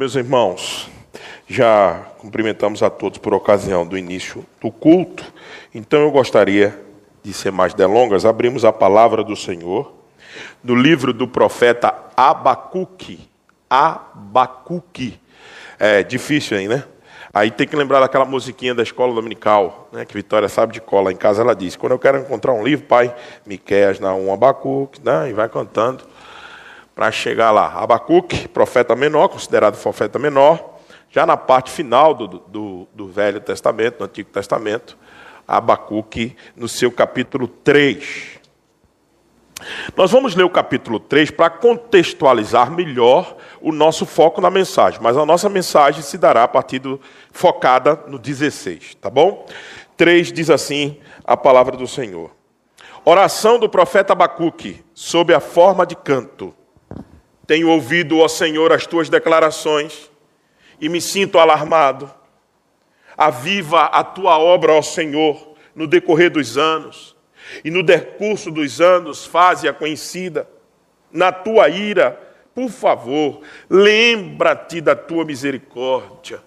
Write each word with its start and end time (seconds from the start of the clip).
Meus 0.00 0.14
irmãos, 0.14 0.88
já 1.46 2.06
cumprimentamos 2.16 2.82
a 2.82 2.88
todos 2.88 3.18
por 3.18 3.34
ocasião 3.34 3.86
do 3.86 3.98
início 3.98 4.46
do 4.58 4.70
culto, 4.70 5.30
então 5.74 6.00
eu 6.00 6.10
gostaria 6.10 6.74
de 7.22 7.34
ser 7.34 7.52
mais 7.52 7.74
delongas, 7.74 8.24
abrimos 8.24 8.64
a 8.64 8.72
palavra 8.72 9.22
do 9.22 9.36
Senhor 9.36 9.92
no 10.64 10.74
livro 10.74 11.12
do 11.12 11.28
profeta 11.28 11.94
Abacuque. 12.16 13.28
Abacuque. 13.68 15.20
É 15.78 16.02
difícil 16.02 16.56
aí, 16.56 16.66
né? 16.66 16.82
Aí 17.30 17.50
tem 17.50 17.68
que 17.68 17.76
lembrar 17.76 18.00
daquela 18.00 18.24
musiquinha 18.24 18.74
da 18.74 18.82
escola 18.82 19.14
dominical, 19.14 19.90
né, 19.92 20.06
que 20.06 20.14
Vitória 20.14 20.48
sabe 20.48 20.72
de 20.72 20.80
cola. 20.80 21.12
Em 21.12 21.16
casa 21.16 21.42
ela 21.42 21.54
diz: 21.54 21.76
Quando 21.76 21.92
eu 21.92 21.98
quero 21.98 22.20
encontrar 22.20 22.54
um 22.54 22.64
livro, 22.64 22.86
pai, 22.86 23.14
Miqueias, 23.44 24.00
um 24.00 24.32
Abacuque, 24.32 24.98
né, 25.04 25.28
e 25.28 25.34
vai 25.34 25.50
cantando 25.50 26.04
para 27.00 27.10
chegar 27.10 27.50
lá. 27.50 27.72
Abacuque, 27.76 28.46
profeta 28.46 28.94
menor, 28.94 29.28
considerado 29.28 29.80
profeta 29.80 30.18
menor, 30.18 30.80
já 31.08 31.24
na 31.24 31.34
parte 31.34 31.70
final 31.70 32.12
do, 32.12 32.28
do, 32.28 32.88
do 32.94 33.08
Velho 33.08 33.40
Testamento, 33.40 34.00
do 34.00 34.04
Antigo 34.04 34.28
Testamento, 34.28 34.98
Abacuque, 35.48 36.36
no 36.54 36.68
seu 36.68 36.92
capítulo 36.92 37.48
3. 37.48 38.38
Nós 39.96 40.10
vamos 40.10 40.34
ler 40.34 40.42
o 40.42 40.50
capítulo 40.50 41.00
3 41.00 41.30
para 41.30 41.48
contextualizar 41.48 42.70
melhor 42.70 43.34
o 43.62 43.72
nosso 43.72 44.04
foco 44.04 44.42
na 44.42 44.50
mensagem, 44.50 45.00
mas 45.02 45.16
a 45.16 45.24
nossa 45.24 45.48
mensagem 45.48 46.02
se 46.02 46.18
dará 46.18 46.44
a 46.44 46.48
partir 46.48 46.80
do 46.80 47.00
focada 47.32 47.98
no 48.08 48.18
16, 48.18 48.96
tá 48.96 49.08
bom? 49.08 49.46
3 49.96 50.30
diz 50.30 50.50
assim 50.50 50.98
a 51.24 51.34
palavra 51.34 51.78
do 51.78 51.86
Senhor. 51.86 52.30
Oração 53.06 53.58
do 53.58 53.70
profeta 53.70 54.12
Abacuque, 54.12 54.84
sob 54.92 55.32
a 55.32 55.40
forma 55.40 55.86
de 55.86 55.96
canto. 55.96 56.54
Tenho 57.50 57.68
ouvido, 57.68 58.20
ó 58.20 58.28
Senhor, 58.28 58.72
as 58.72 58.86
tuas 58.86 59.08
declarações 59.08 60.08
e 60.80 60.88
me 60.88 61.00
sinto 61.00 61.36
alarmado. 61.36 62.08
Aviva 63.18 63.86
a 63.86 64.04
tua 64.04 64.38
obra, 64.38 64.74
ó 64.74 64.80
Senhor, 64.80 65.56
no 65.74 65.88
decorrer 65.88 66.30
dos 66.30 66.56
anos, 66.56 67.16
e 67.64 67.68
no 67.68 67.82
decurso 67.82 68.52
dos 68.52 68.80
anos 68.80 69.26
faze-a 69.26 69.72
conhecida. 69.72 70.48
Na 71.10 71.32
tua 71.32 71.68
ira, 71.68 72.12
por 72.54 72.70
favor, 72.70 73.40
lembra-te 73.68 74.80
da 74.80 74.94
tua 74.94 75.24
misericórdia. 75.24 76.40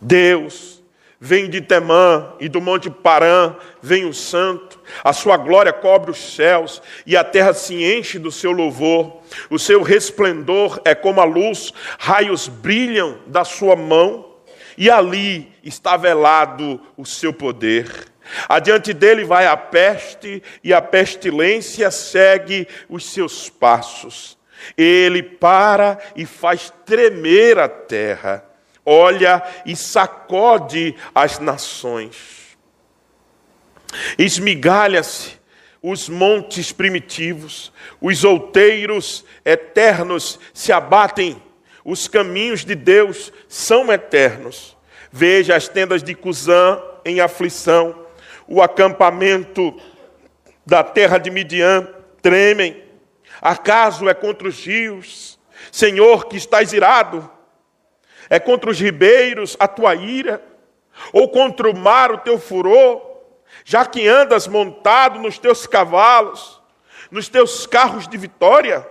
Deus, 0.00 0.81
Vem 1.24 1.48
de 1.48 1.60
Temã 1.60 2.32
e 2.40 2.48
do 2.48 2.60
monte 2.60 2.90
Parã, 2.90 3.54
vem 3.80 4.06
o 4.06 4.12
santo. 4.12 4.80
A 5.04 5.12
sua 5.12 5.36
glória 5.36 5.72
cobre 5.72 6.10
os 6.10 6.34
céus 6.34 6.82
e 7.06 7.16
a 7.16 7.22
terra 7.22 7.54
se 7.54 7.76
enche 7.76 8.18
do 8.18 8.32
seu 8.32 8.50
louvor. 8.50 9.22
O 9.48 9.56
seu 9.56 9.82
resplendor 9.82 10.80
é 10.84 10.96
como 10.96 11.20
a 11.20 11.24
luz, 11.24 11.72
raios 11.96 12.48
brilham 12.48 13.20
da 13.24 13.44
sua 13.44 13.76
mão 13.76 14.34
e 14.76 14.90
ali 14.90 15.48
está 15.62 15.96
velado 15.96 16.80
o 16.96 17.06
seu 17.06 17.32
poder. 17.32 17.88
Adiante 18.48 18.92
dele 18.92 19.22
vai 19.22 19.46
a 19.46 19.56
peste 19.56 20.42
e 20.64 20.74
a 20.74 20.82
pestilência 20.82 21.88
segue 21.92 22.66
os 22.88 23.08
seus 23.08 23.48
passos. 23.48 24.36
Ele 24.76 25.22
para 25.22 26.00
e 26.16 26.26
faz 26.26 26.72
tremer 26.84 27.60
a 27.60 27.68
terra 27.68 28.50
olha 28.84 29.42
e 29.64 29.76
sacode 29.76 30.94
as 31.14 31.38
nações. 31.38 32.56
Esmigalha-se 34.18 35.40
os 35.82 36.08
montes 36.08 36.70
primitivos, 36.70 37.72
os 38.00 38.22
outeiros 38.22 39.24
eternos 39.44 40.38
se 40.54 40.72
abatem, 40.72 41.42
os 41.84 42.06
caminhos 42.06 42.64
de 42.64 42.74
Deus 42.76 43.32
são 43.48 43.92
eternos. 43.92 44.76
Veja 45.10 45.56
as 45.56 45.68
tendas 45.68 46.02
de 46.02 46.14
Cusã 46.14 46.80
em 47.04 47.20
aflição, 47.20 48.06
o 48.46 48.62
acampamento 48.62 49.76
da 50.64 50.84
terra 50.84 51.18
de 51.18 51.30
Midian 51.30 51.88
tremem. 52.22 52.82
Acaso 53.40 54.08
é 54.08 54.14
contra 54.14 54.46
os 54.46 54.64
rios, 54.64 55.38
Senhor, 55.72 56.26
que 56.26 56.36
estás 56.36 56.72
irado? 56.72 57.28
É 58.32 58.40
contra 58.40 58.70
os 58.70 58.80
ribeiros 58.80 59.58
a 59.60 59.68
tua 59.68 59.94
ira, 59.94 60.42
ou 61.12 61.28
contra 61.28 61.68
o 61.68 61.76
mar 61.76 62.10
o 62.10 62.16
teu 62.16 62.38
furor, 62.38 63.02
já 63.62 63.84
que 63.84 64.08
andas 64.08 64.48
montado 64.48 65.18
nos 65.18 65.38
teus 65.38 65.66
cavalos, 65.66 66.58
nos 67.10 67.28
teus 67.28 67.66
carros 67.66 68.08
de 68.08 68.16
vitória? 68.16 68.88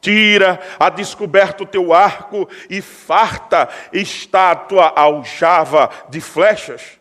Tira 0.00 0.58
a 0.80 0.88
descoberto 0.88 1.60
o 1.60 1.66
teu 1.66 1.92
arco 1.92 2.48
e 2.68 2.82
farta 2.82 3.68
está 3.92 4.50
a 4.50 4.56
tua 4.56 4.92
aljava 4.96 5.88
de 6.08 6.20
flechas. 6.20 6.98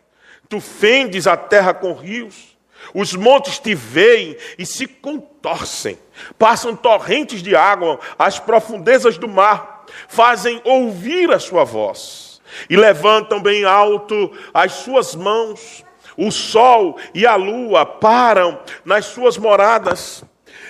Tu 0.47 0.61
fendes 0.61 1.25
a 1.25 1.35
terra 1.35 1.73
com 1.73 1.94
rios, 1.94 2.56
os 2.94 3.16
montes 3.16 3.57
te 3.57 3.73
veem 3.73 4.38
e 4.56 4.67
se 4.67 4.85
contorcem, 4.85 5.97
passam 6.38 6.75
torrentes 6.75 7.41
de 7.41 7.56
água 7.56 8.00
às 8.19 8.38
profundezas 8.38 9.17
do 9.17 9.27
mar 9.27 9.76
fazem 10.08 10.62
ouvir 10.64 11.31
a 11.31 11.40
sua 11.40 11.64
voz 11.64 12.42
e 12.70 12.75
levantam 12.75 13.42
bem 13.42 13.66
alto 13.66 14.31
as 14.53 14.74
suas 14.74 15.16
mãos. 15.16 15.86
O 16.16 16.31
sol 16.31 16.98
e 17.14 17.28
a 17.28 17.36
lua 17.36 17.86
param 17.86 18.59
nas 18.84 19.06
suas 19.06 19.38
moradas, 19.38 20.24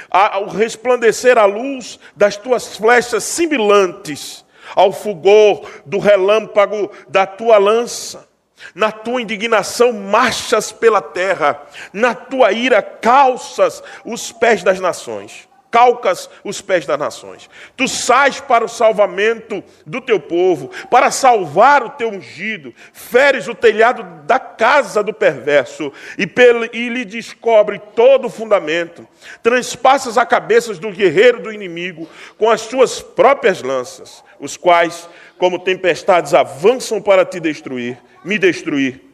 ao 0.10 0.48
resplandecer 0.48 1.38
a 1.38 1.46
luz 1.46 1.98
das 2.16 2.36
tuas 2.36 2.76
flechas 2.76 3.24
similantes 3.24 4.46
ao 4.76 4.92
fulgor 4.92 5.66
do 5.86 6.00
relâmpago 6.00 6.92
da 7.08 7.26
tua 7.26 7.58
lança. 7.58 8.28
Na 8.74 8.92
tua 8.92 9.22
indignação 9.22 9.94
marchas 9.94 10.72
pela 10.72 11.00
terra, 11.00 11.62
na 11.94 12.16
tua 12.16 12.52
ira 12.52 12.82
calças 12.82 13.84
os 14.04 14.32
pés 14.32 14.64
das 14.64 14.80
nações 14.80 15.47
calcas 15.70 16.30
os 16.44 16.62
pés 16.62 16.86
das 16.86 16.98
nações. 16.98 17.50
Tu 17.76 17.88
sais 17.88 18.40
para 18.40 18.66
o 18.66 18.70
salvamento 18.70 19.64
do 19.86 20.02
teu 20.02 20.20
povo, 20.20 20.72
para 20.90 21.12
salvar 21.12 21.84
o 21.84 21.90
teu 21.90 22.10
ungido, 22.10 22.74
feres 22.94 23.48
o 23.48 23.56
telhado 23.56 24.04
da 24.26 24.40
casa 24.40 25.04
do 25.04 25.14
perverso 25.14 25.92
e, 26.18 26.30
e 26.74 26.90
lhe 26.90 27.06
descobre 27.06 27.80
todo 27.96 28.26
o 28.26 28.30
fundamento. 28.30 29.08
Transpassas 29.44 30.18
a 30.18 30.26
cabeças 30.26 30.80
do 30.80 30.92
guerreiro 30.92 31.42
do 31.42 31.52
inimigo 31.52 32.08
com 32.38 32.50
as 32.50 32.62
suas 32.62 33.02
próprias 33.02 33.62
lanças, 33.62 34.24
os 34.40 34.58
quais, 34.58 35.10
como 35.38 35.60
tempestades, 35.60 36.34
avançam 36.34 37.02
para 37.02 37.26
te 37.26 37.40
destruir, 37.40 37.98
me 38.24 38.38
destruir 38.38 39.08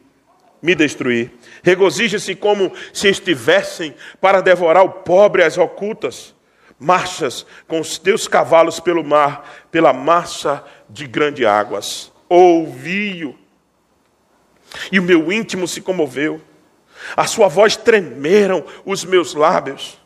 me 0.62 0.74
destruir. 0.74 1.30
Regozija-se 1.62 2.34
como 2.34 2.72
se 2.90 3.08
estivessem 3.08 3.94
para 4.18 4.40
devorar 4.40 4.82
o 4.82 4.88
pobre 4.88 5.44
às 5.44 5.58
ocultas 5.58 6.34
marchas 6.84 7.46
com 7.66 7.80
os 7.80 7.98
teus 7.98 8.28
cavalos 8.28 8.78
pelo 8.78 9.02
mar, 9.02 9.66
pela 9.70 9.92
massa 9.92 10.64
de 10.88 11.06
grandes 11.06 11.46
águas. 11.46 12.12
Ouvi-o. 12.28 13.36
E 14.92 14.98
o 14.98 15.02
meu 15.02 15.32
íntimo 15.32 15.66
se 15.66 15.80
comoveu. 15.80 16.40
A 17.16 17.26
sua 17.26 17.48
voz 17.48 17.76
tremeram 17.76 18.64
os 18.84 19.04
meus 19.04 19.34
lábios. 19.34 19.98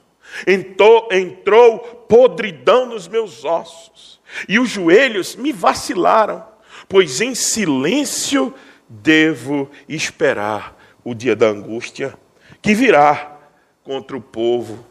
Entrou, 0.46 1.08
entrou 1.10 1.78
podridão 2.08 2.86
nos 2.86 3.08
meus 3.08 3.44
ossos. 3.44 4.20
E 4.48 4.58
os 4.58 4.68
joelhos 4.68 5.36
me 5.36 5.52
vacilaram, 5.52 6.44
pois 6.88 7.20
em 7.20 7.34
silêncio 7.34 8.54
devo 8.88 9.70
esperar 9.88 10.76
o 11.02 11.14
dia 11.14 11.34
da 11.34 11.46
angústia 11.46 12.14
que 12.60 12.74
virá 12.74 13.38
contra 13.82 14.16
o 14.16 14.20
povo 14.20 14.84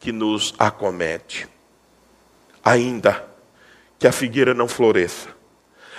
que 0.00 0.10
nos 0.10 0.54
acomete. 0.58 1.46
Ainda 2.64 3.24
que 3.98 4.06
a 4.06 4.12
figueira 4.12 4.54
não 4.54 4.66
floresça, 4.66 5.28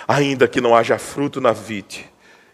ainda 0.06 0.48
que 0.48 0.60
não 0.60 0.74
haja 0.74 0.98
fruto 0.98 1.40
na 1.40 1.52
vide, 1.52 2.10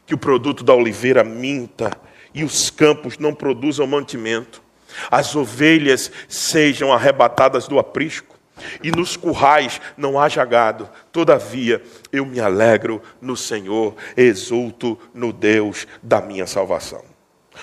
que 0.06 0.14
o 0.14 0.18
produto 0.18 0.62
da 0.62 0.74
oliveira 0.74 1.24
minta 1.24 1.90
e 2.34 2.44
os 2.44 2.70
campos 2.70 3.18
não 3.18 3.34
produzam 3.34 3.86
mantimento, 3.86 4.62
as 5.10 5.34
ovelhas 5.34 6.12
sejam 6.28 6.92
arrebatadas 6.92 7.66
do 7.66 7.78
aprisco 7.78 8.36
e 8.82 8.90
nos 8.90 9.16
currais 9.16 9.80
não 9.96 10.20
haja 10.20 10.44
gado, 10.44 10.88
todavia 11.12 11.82
eu 12.12 12.26
me 12.26 12.40
alegro 12.40 13.00
no 13.20 13.36
Senhor, 13.36 13.94
exulto 14.16 14.98
no 15.14 15.32
Deus 15.32 15.86
da 16.02 16.20
minha 16.20 16.46
salvação. 16.46 17.04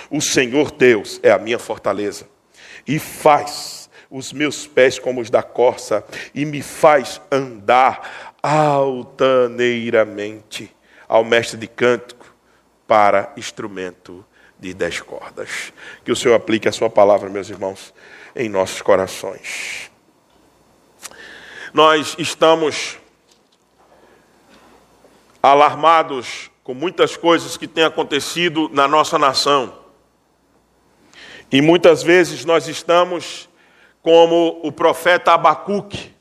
O 0.10 0.22
Senhor 0.22 0.72
Deus 0.72 1.20
é 1.22 1.32
a 1.32 1.38
minha 1.38 1.60
fortaleza 1.60 2.35
e 2.88 3.00
faz 3.00 3.90
os 4.10 4.32
meus 4.32 4.66
pés 4.68 5.00
como 5.00 5.20
os 5.22 5.30
da 5.30 5.44
corça 5.44 6.06
e 6.34 6.46
me 6.46 6.62
faz 6.62 7.20
andar 7.32 8.36
altaneiramente 8.42 10.74
ao 11.08 11.24
mestre 11.24 11.58
de 11.58 11.68
cântico 11.68 12.26
para 12.88 13.32
instrumento 13.36 14.26
de 14.60 14.74
dez 14.74 15.02
cordas. 15.02 15.74
Que 16.04 16.12
o 16.12 16.16
Senhor 16.16 16.36
aplique 16.36 16.68
a 16.68 16.72
sua 16.72 16.90
palavra, 16.90 17.30
meus 17.30 17.50
irmãos, 17.50 17.94
em 18.36 18.50
nossos 18.50 18.82
corações. 18.82 19.92
Nós 21.74 22.16
estamos 22.18 22.98
alarmados 25.42 26.50
com 26.64 26.74
muitas 26.74 27.16
coisas 27.16 27.58
que 27.58 27.68
têm 27.68 27.84
acontecido 27.84 28.70
na 28.74 28.88
nossa 28.88 29.20
nação. 29.20 29.85
E 31.52 31.62
muitas 31.62 32.04
vezes 32.04 32.46
nós 32.46 32.68
estamos 32.68 33.48
como 34.02 34.60
o 34.64 34.72
profeta 34.72 35.34
Abacuque, 35.34 36.14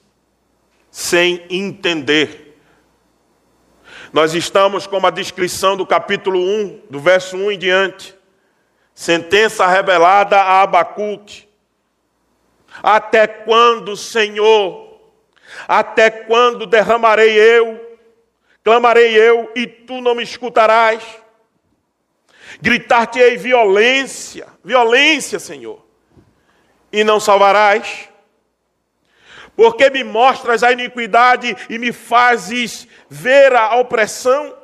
sem 0.90 1.44
entender. 1.50 2.58
Nós 4.12 4.32
estamos 4.32 4.86
como 4.86 5.06
a 5.06 5.10
descrição 5.10 5.76
do 5.76 5.86
capítulo 5.86 6.38
1, 6.38 6.82
do 6.88 7.00
verso 7.00 7.36
1 7.36 7.52
em 7.52 7.58
diante. 7.58 8.14
Sentença 8.94 9.66
rebelada 9.66 10.38
a 10.40 10.62
Abacuque. 10.62 11.48
Até 12.82 13.26
quando, 13.26 13.96
Senhor? 13.96 15.00
Até 15.66 16.10
quando 16.10 16.66
derramarei 16.66 17.36
eu? 17.36 17.98
Clamarei 18.62 19.14
eu 19.14 19.50
e 19.54 19.66
tu 19.66 20.00
não 20.00 20.14
me 20.14 20.22
escutarás? 20.22 21.02
Gritar-te-ei 22.60 23.36
violência, 23.36 24.46
violência, 24.64 25.38
Senhor, 25.38 25.84
e 26.92 27.02
não 27.04 27.18
salvarás? 27.18 28.08
Porque 29.56 29.90
me 29.90 30.02
mostras 30.02 30.62
a 30.62 30.72
iniquidade 30.72 31.56
e 31.68 31.78
me 31.78 31.92
fazes 31.92 32.88
ver 33.08 33.54
a 33.54 33.76
opressão? 33.76 34.56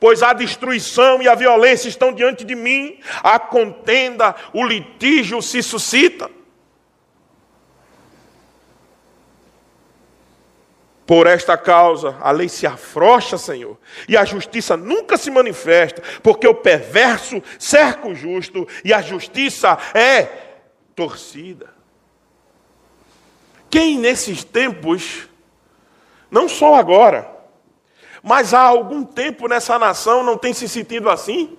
Pois 0.00 0.22
a 0.22 0.32
destruição 0.32 1.22
e 1.22 1.28
a 1.28 1.34
violência 1.34 1.88
estão 1.88 2.12
diante 2.12 2.44
de 2.44 2.54
mim, 2.54 2.98
a 3.22 3.38
contenda, 3.38 4.34
o 4.52 4.64
litígio 4.64 5.40
se 5.42 5.62
suscita. 5.62 6.30
Por 11.06 11.26
esta 11.26 11.56
causa, 11.56 12.16
a 12.20 12.30
lei 12.30 12.48
se 12.48 12.66
afrouxa, 12.66 13.36
Senhor, 13.36 13.78
e 14.08 14.16
a 14.16 14.24
justiça 14.24 14.76
nunca 14.76 15.18
se 15.18 15.30
manifesta, 15.30 16.02
porque 16.22 16.46
o 16.46 16.54
perverso 16.54 17.42
cerca 17.58 18.08
o 18.08 18.14
justo 18.14 18.66
e 18.82 18.92
a 18.92 19.02
justiça 19.02 19.76
é 19.92 20.22
torcida. 20.96 21.74
Quem 23.68 23.98
nesses 23.98 24.44
tempos, 24.44 25.28
não 26.30 26.48
só 26.48 26.76
agora, 26.76 27.30
mas 28.22 28.54
há 28.54 28.62
algum 28.62 29.04
tempo 29.04 29.46
nessa 29.46 29.78
nação 29.78 30.22
não 30.22 30.38
tem 30.38 30.54
se 30.54 30.66
sentido 30.66 31.10
assim? 31.10 31.58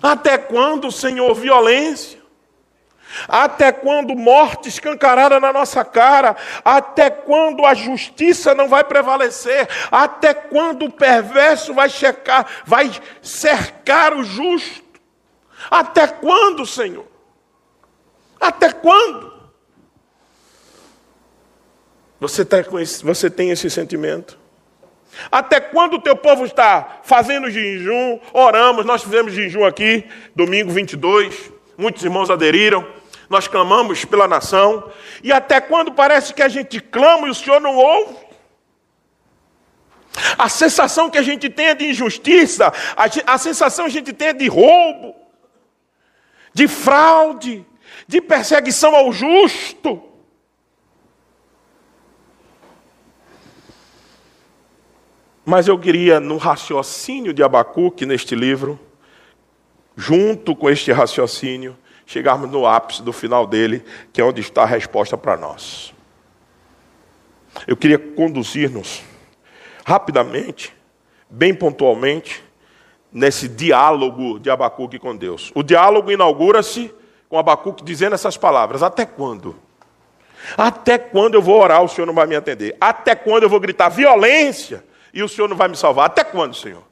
Até 0.00 0.38
quando, 0.38 0.92
Senhor, 0.92 1.34
violência? 1.34 2.15
Até 3.28 3.72
quando 3.72 4.14
morte 4.14 4.68
escancarada 4.68 5.38
na 5.40 5.52
nossa 5.52 5.84
cara? 5.84 6.36
Até 6.64 7.08
quando 7.10 7.64
a 7.64 7.74
justiça 7.74 8.54
não 8.54 8.68
vai 8.68 8.84
prevalecer? 8.84 9.68
Até 9.90 10.34
quando 10.34 10.86
o 10.86 10.92
perverso 10.92 11.72
vai 11.72 11.88
checar, 11.88 12.46
vai 12.64 12.90
cercar 13.22 14.14
o 14.14 14.22
justo? 14.22 14.84
Até 15.70 16.06
quando, 16.06 16.66
Senhor? 16.66 17.06
Até 18.40 18.72
quando? 18.72 19.34
Você, 22.20 22.44
tá 22.44 22.58
esse, 22.80 23.04
você 23.04 23.30
tem 23.30 23.50
esse 23.50 23.70
sentimento? 23.70 24.38
Até 25.30 25.60
quando 25.60 25.94
o 25.94 26.00
teu 26.00 26.16
povo 26.16 26.44
está 26.44 27.00
fazendo 27.02 27.50
jejum? 27.50 28.18
Oramos, 28.32 28.84
nós 28.84 29.02
fizemos 29.02 29.32
jejum 29.32 29.64
aqui, 29.64 30.04
domingo 30.34 30.70
22, 30.70 31.52
muitos 31.76 32.02
irmãos 32.02 32.30
aderiram 32.30 32.86
nós 33.28 33.48
clamamos 33.48 34.04
pela 34.04 34.28
nação, 34.28 34.90
e 35.22 35.32
até 35.32 35.60
quando 35.60 35.92
parece 35.92 36.32
que 36.32 36.42
a 36.42 36.48
gente 36.48 36.80
clama 36.80 37.26
e 37.26 37.30
o 37.30 37.34
Senhor 37.34 37.60
não 37.60 37.76
ouve? 37.76 38.26
A 40.38 40.48
sensação 40.48 41.10
que 41.10 41.18
a 41.18 41.22
gente 41.22 41.50
tem 41.50 41.66
é 41.66 41.74
de 41.74 41.90
injustiça, 41.90 42.72
a, 42.96 43.34
a 43.34 43.38
sensação 43.38 43.84
que 43.84 43.90
a 43.90 43.94
gente 43.94 44.12
tem 44.12 44.28
é 44.28 44.32
de 44.32 44.46
roubo, 44.48 45.14
de 46.54 46.66
fraude, 46.68 47.66
de 48.06 48.20
perseguição 48.20 48.94
ao 48.94 49.12
justo. 49.12 50.02
Mas 55.44 55.68
eu 55.68 55.78
queria, 55.78 56.18
no 56.18 56.38
raciocínio 56.38 57.32
de 57.32 57.42
Abacuque, 57.42 58.06
neste 58.06 58.34
livro, 58.34 58.80
junto 59.96 60.54
com 60.54 60.68
este 60.68 60.92
raciocínio, 60.92 61.76
chegarmos 62.04 62.50
no 62.50 62.66
ápice 62.66 63.02
do 63.02 63.12
final 63.12 63.46
dele, 63.46 63.82
que 64.12 64.20
é 64.20 64.24
onde 64.24 64.40
está 64.40 64.62
a 64.62 64.66
resposta 64.66 65.16
para 65.16 65.36
nós. 65.36 65.94
Eu 67.66 67.76
queria 67.76 67.98
conduzir-nos 67.98 69.02
rapidamente, 69.84 70.74
bem 71.30 71.54
pontualmente, 71.54 72.44
nesse 73.10 73.48
diálogo 73.48 74.38
de 74.38 74.50
Abacuque 74.50 74.98
com 74.98 75.16
Deus. 75.16 75.50
O 75.54 75.62
diálogo 75.62 76.12
inaugura-se 76.12 76.92
com 77.28 77.38
Abacuque 77.38 77.82
dizendo 77.82 78.14
essas 78.14 78.36
palavras: 78.36 78.82
Até 78.82 79.06
quando? 79.06 79.56
Até 80.56 80.98
quando 80.98 81.34
eu 81.34 81.42
vou 81.42 81.60
orar, 81.60 81.82
o 81.82 81.88
Senhor 81.88 82.06
não 82.06 82.14
vai 82.14 82.26
me 82.26 82.36
atender? 82.36 82.76
Até 82.80 83.14
quando 83.14 83.44
eu 83.44 83.48
vou 83.48 83.58
gritar 83.58 83.88
violência 83.88 84.84
e 85.12 85.22
o 85.22 85.28
Senhor 85.28 85.48
não 85.48 85.56
vai 85.56 85.66
me 85.66 85.76
salvar? 85.76 86.06
Até 86.06 86.22
quando, 86.22 86.54
Senhor? 86.54 86.84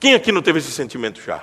Quem 0.00 0.14
aqui 0.14 0.30
não 0.30 0.42
teve 0.42 0.58
esse 0.58 0.70
sentimento 0.70 1.20
já? 1.20 1.42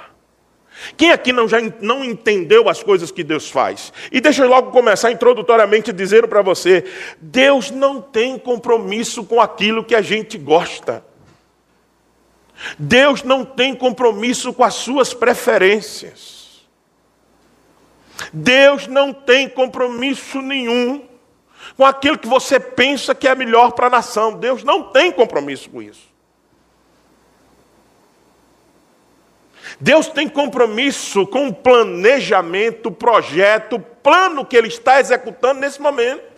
Quem 0.98 1.12
aqui 1.12 1.32
não 1.32 1.48
já 1.48 1.58
não 1.82 2.04
entendeu 2.04 2.68
as 2.70 2.84
coisas 2.84 3.12
que 3.12 3.24
Deus 3.24 3.50
faz? 3.50 3.94
E 4.12 4.20
deixa 4.20 4.44
eu 4.44 4.50
logo 4.50 4.72
começar 4.72 5.12
introdutoriamente 5.12 5.92
dizendo 5.94 6.28
para 6.28 6.42
você: 6.42 6.84
Deus 7.20 7.72
não 7.72 8.02
tem 8.02 8.38
compromisso 8.38 9.24
com 9.24 9.40
aquilo 9.40 9.84
que 9.84 9.96
a 9.96 10.02
gente 10.02 10.38
gosta. 10.38 11.04
Deus 12.80 13.24
não 13.24 13.44
tem 13.44 13.76
compromisso 13.76 14.54
com 14.54 14.64
as 14.64 14.76
suas 14.76 15.14
preferências. 15.14 16.66
Deus 18.32 18.88
não 18.88 19.14
tem 19.14 19.50
compromisso 19.50 20.42
nenhum 20.42 21.06
com 21.76 21.86
aquilo 21.86 22.18
que 22.18 22.28
você 22.28 22.60
pensa 22.60 23.14
que 23.14 23.28
é 23.28 23.36
melhor 23.36 23.74
para 23.74 23.88
a 23.88 23.90
nação. 23.90 24.34
Deus 24.34 24.64
não 24.64 24.84
tem 24.84 25.12
compromisso 25.12 25.70
com 25.70 25.82
isso. 25.82 26.15
Deus 29.80 30.08
tem 30.08 30.28
compromisso 30.28 31.28
com 31.28 31.48
o 31.48 31.54
planejamento, 31.54 32.92
projeto, 32.92 33.80
plano 34.02 34.46
que 34.46 34.56
Ele 34.56 34.68
está 34.68 35.00
executando 35.00 35.60
nesse 35.60 35.82
momento. 35.82 36.36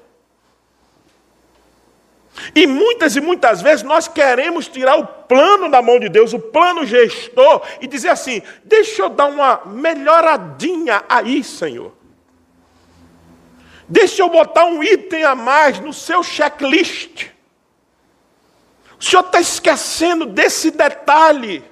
E 2.53 2.67
muitas 2.67 3.15
e 3.15 3.21
muitas 3.21 3.61
vezes 3.61 3.83
nós 3.83 4.07
queremos 4.07 4.67
tirar 4.67 4.97
o 4.97 5.05
plano 5.05 5.69
da 5.69 5.81
mão 5.81 5.99
de 5.99 6.07
Deus, 6.07 6.33
o 6.33 6.39
plano 6.39 6.85
gestor, 6.85 7.61
e 7.81 7.87
dizer 7.87 8.09
assim: 8.09 8.41
deixa 8.63 9.01
eu 9.03 9.09
dar 9.09 9.25
uma 9.25 9.61
melhoradinha 9.65 11.03
aí, 11.09 11.43
Senhor. 11.43 11.93
Deixa 13.87 14.21
eu 14.21 14.29
botar 14.29 14.65
um 14.65 14.83
item 14.83 15.23
a 15.23 15.33
mais 15.33 15.79
no 15.79 15.93
seu 15.93 16.21
checklist. 16.21 17.27
O 18.99 19.03
Senhor 19.03 19.21
está 19.21 19.39
esquecendo 19.39 20.25
desse 20.25 20.71
detalhe. 20.71 21.63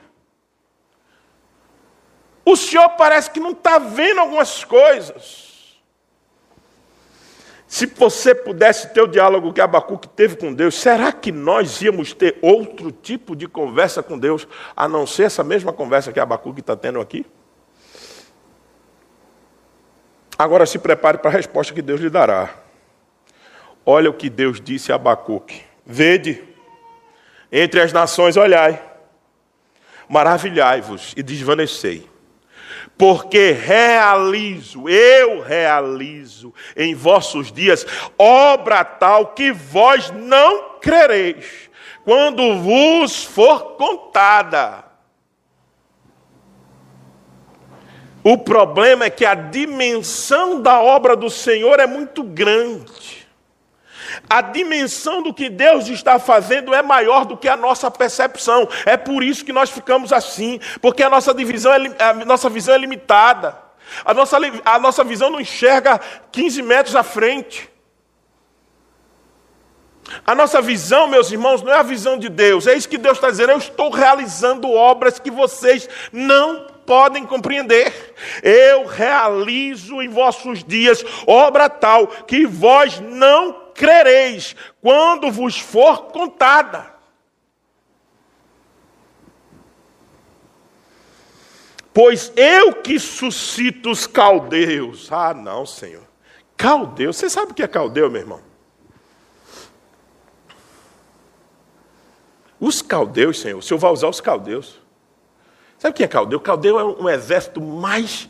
O 2.45 2.55
senhor 2.55 2.89
parece 2.89 3.31
que 3.31 3.39
não 3.39 3.51
está 3.51 3.79
vendo 3.79 4.19
algumas 4.19 4.63
coisas. 4.63 5.45
Se 7.67 7.87
você 7.87 8.35
pudesse 8.35 8.93
ter 8.93 9.01
o 9.01 9.07
diálogo 9.07 9.51
que 9.51 9.59
Abacuque 9.59 10.07
teve 10.07 10.37
com 10.37 10.53
Deus, 10.53 10.75
será 10.75 11.11
que 11.11 11.31
nós 11.31 11.81
íamos 11.81 12.13
ter 12.13 12.37
outro 12.41 12.91
tipo 12.91 13.35
de 13.35 13.47
conversa 13.47 14.03
com 14.03 14.19
Deus, 14.19 14.47
a 14.75 14.87
não 14.87 15.07
ser 15.07 15.23
essa 15.23 15.43
mesma 15.43 15.73
conversa 15.73 16.13
que 16.13 16.19
Abacuque 16.19 16.59
está 16.59 16.75
tendo 16.75 17.01
aqui? 17.01 17.25
Agora 20.37 20.67
se 20.67 20.77
prepare 20.77 21.17
para 21.17 21.31
a 21.31 21.33
resposta 21.33 21.73
que 21.73 21.81
Deus 21.81 21.99
lhe 21.99 22.09
dará. 22.09 22.53
Olha 23.83 24.09
o 24.09 24.13
que 24.13 24.29
Deus 24.29 24.61
disse 24.61 24.91
a 24.91 24.95
Abacuque: 24.95 25.63
Vede, 25.83 26.43
entre 27.51 27.81
as 27.81 27.91
nações 27.91 28.37
olhai, 28.37 28.81
maravilhai-vos 30.07 31.13
e 31.17 31.23
desvanecei 31.23 32.14
porque 32.97 33.51
realizo, 33.51 34.87
eu 34.87 35.41
realizo 35.41 36.53
em 36.75 36.95
vossos 36.95 37.51
dias 37.51 37.85
obra 38.17 38.83
tal 38.83 39.33
que 39.33 39.51
vós 39.51 40.11
não 40.11 40.79
crereis, 40.79 41.69
quando 42.03 42.57
vos 42.59 43.23
for 43.23 43.75
contada. 43.75 44.85
O 48.23 48.37
problema 48.37 49.05
é 49.05 49.09
que 49.09 49.23
a 49.23 49.35
dimensão 49.35 50.61
da 50.61 50.81
obra 50.81 51.15
do 51.15 51.29
Senhor 51.29 51.79
é 51.79 51.85
muito 51.85 52.23
grande. 52.23 53.24
A 54.29 54.41
dimensão 54.41 55.21
do 55.21 55.33
que 55.33 55.49
Deus 55.49 55.87
está 55.87 56.19
fazendo 56.19 56.73
é 56.73 56.81
maior 56.81 57.25
do 57.25 57.37
que 57.37 57.47
a 57.47 57.57
nossa 57.57 57.89
percepção. 57.89 58.67
É 58.85 58.97
por 58.97 59.23
isso 59.23 59.45
que 59.45 59.53
nós 59.53 59.69
ficamos 59.69 60.11
assim, 60.13 60.59
porque 60.81 61.03
a 61.03 61.09
nossa, 61.09 61.33
divisão 61.33 61.73
é, 61.73 61.87
a 61.99 62.13
nossa 62.25 62.49
visão 62.49 62.75
é 62.75 62.77
limitada. 62.77 63.57
A 64.03 64.13
nossa, 64.13 64.37
a 64.65 64.79
nossa 64.79 65.03
visão 65.03 65.29
não 65.29 65.39
enxerga 65.39 65.99
15 66.31 66.61
metros 66.61 66.95
à 66.95 67.03
frente. 67.03 67.69
A 70.25 70.35
nossa 70.35 70.61
visão, 70.61 71.07
meus 71.07 71.31
irmãos, 71.31 71.61
não 71.61 71.71
é 71.71 71.77
a 71.77 71.83
visão 71.83 72.17
de 72.17 72.29
Deus. 72.29 72.67
É 72.67 72.75
isso 72.75 72.89
que 72.89 72.97
Deus 72.97 73.17
está 73.17 73.29
dizendo. 73.29 73.51
Eu 73.51 73.57
estou 73.57 73.89
realizando 73.89 74.71
obras 74.71 75.19
que 75.19 75.31
vocês 75.31 75.89
não 76.11 76.67
podem 76.85 77.25
compreender. 77.25 78.13
Eu 78.43 78.85
realizo 78.85 80.01
em 80.01 80.07
vossos 80.07 80.63
dias 80.63 81.03
obra 81.25 81.69
tal 81.69 82.07
que 82.07 82.45
vós 82.45 82.99
não 82.99 83.64
crereis 83.75 84.55
quando 84.81 85.31
vos 85.31 85.59
for 85.59 86.05
contada. 86.05 86.95
Pois 91.93 92.33
eu 92.35 92.73
que 92.73 92.99
suscito 92.99 93.91
os 93.91 94.07
caldeus. 94.07 95.11
Ah, 95.11 95.33
não, 95.33 95.65
Senhor. 95.65 96.03
Caldeu, 96.57 97.13
você 97.13 97.29
sabe 97.29 97.51
o 97.51 97.55
que 97.55 97.63
é 97.63 97.67
caldeu, 97.67 98.09
meu 98.09 98.21
irmão? 98.21 98.41
Os 102.59 102.81
caldeus, 102.81 103.39
Senhor, 103.39 103.59
o 103.59 103.61
Senhor 103.61 103.79
vai 103.79 103.91
usar 103.91 104.07
os 104.07 104.19
caldeus. 104.19 104.81
Sabe 105.77 105.95
quem 105.95 106.05
é 106.05 106.07
caldeu? 106.07 106.39
Caldeu 106.39 106.79
é 106.79 106.83
um 106.83 107.09
exército 107.09 107.61
mais 107.61 108.29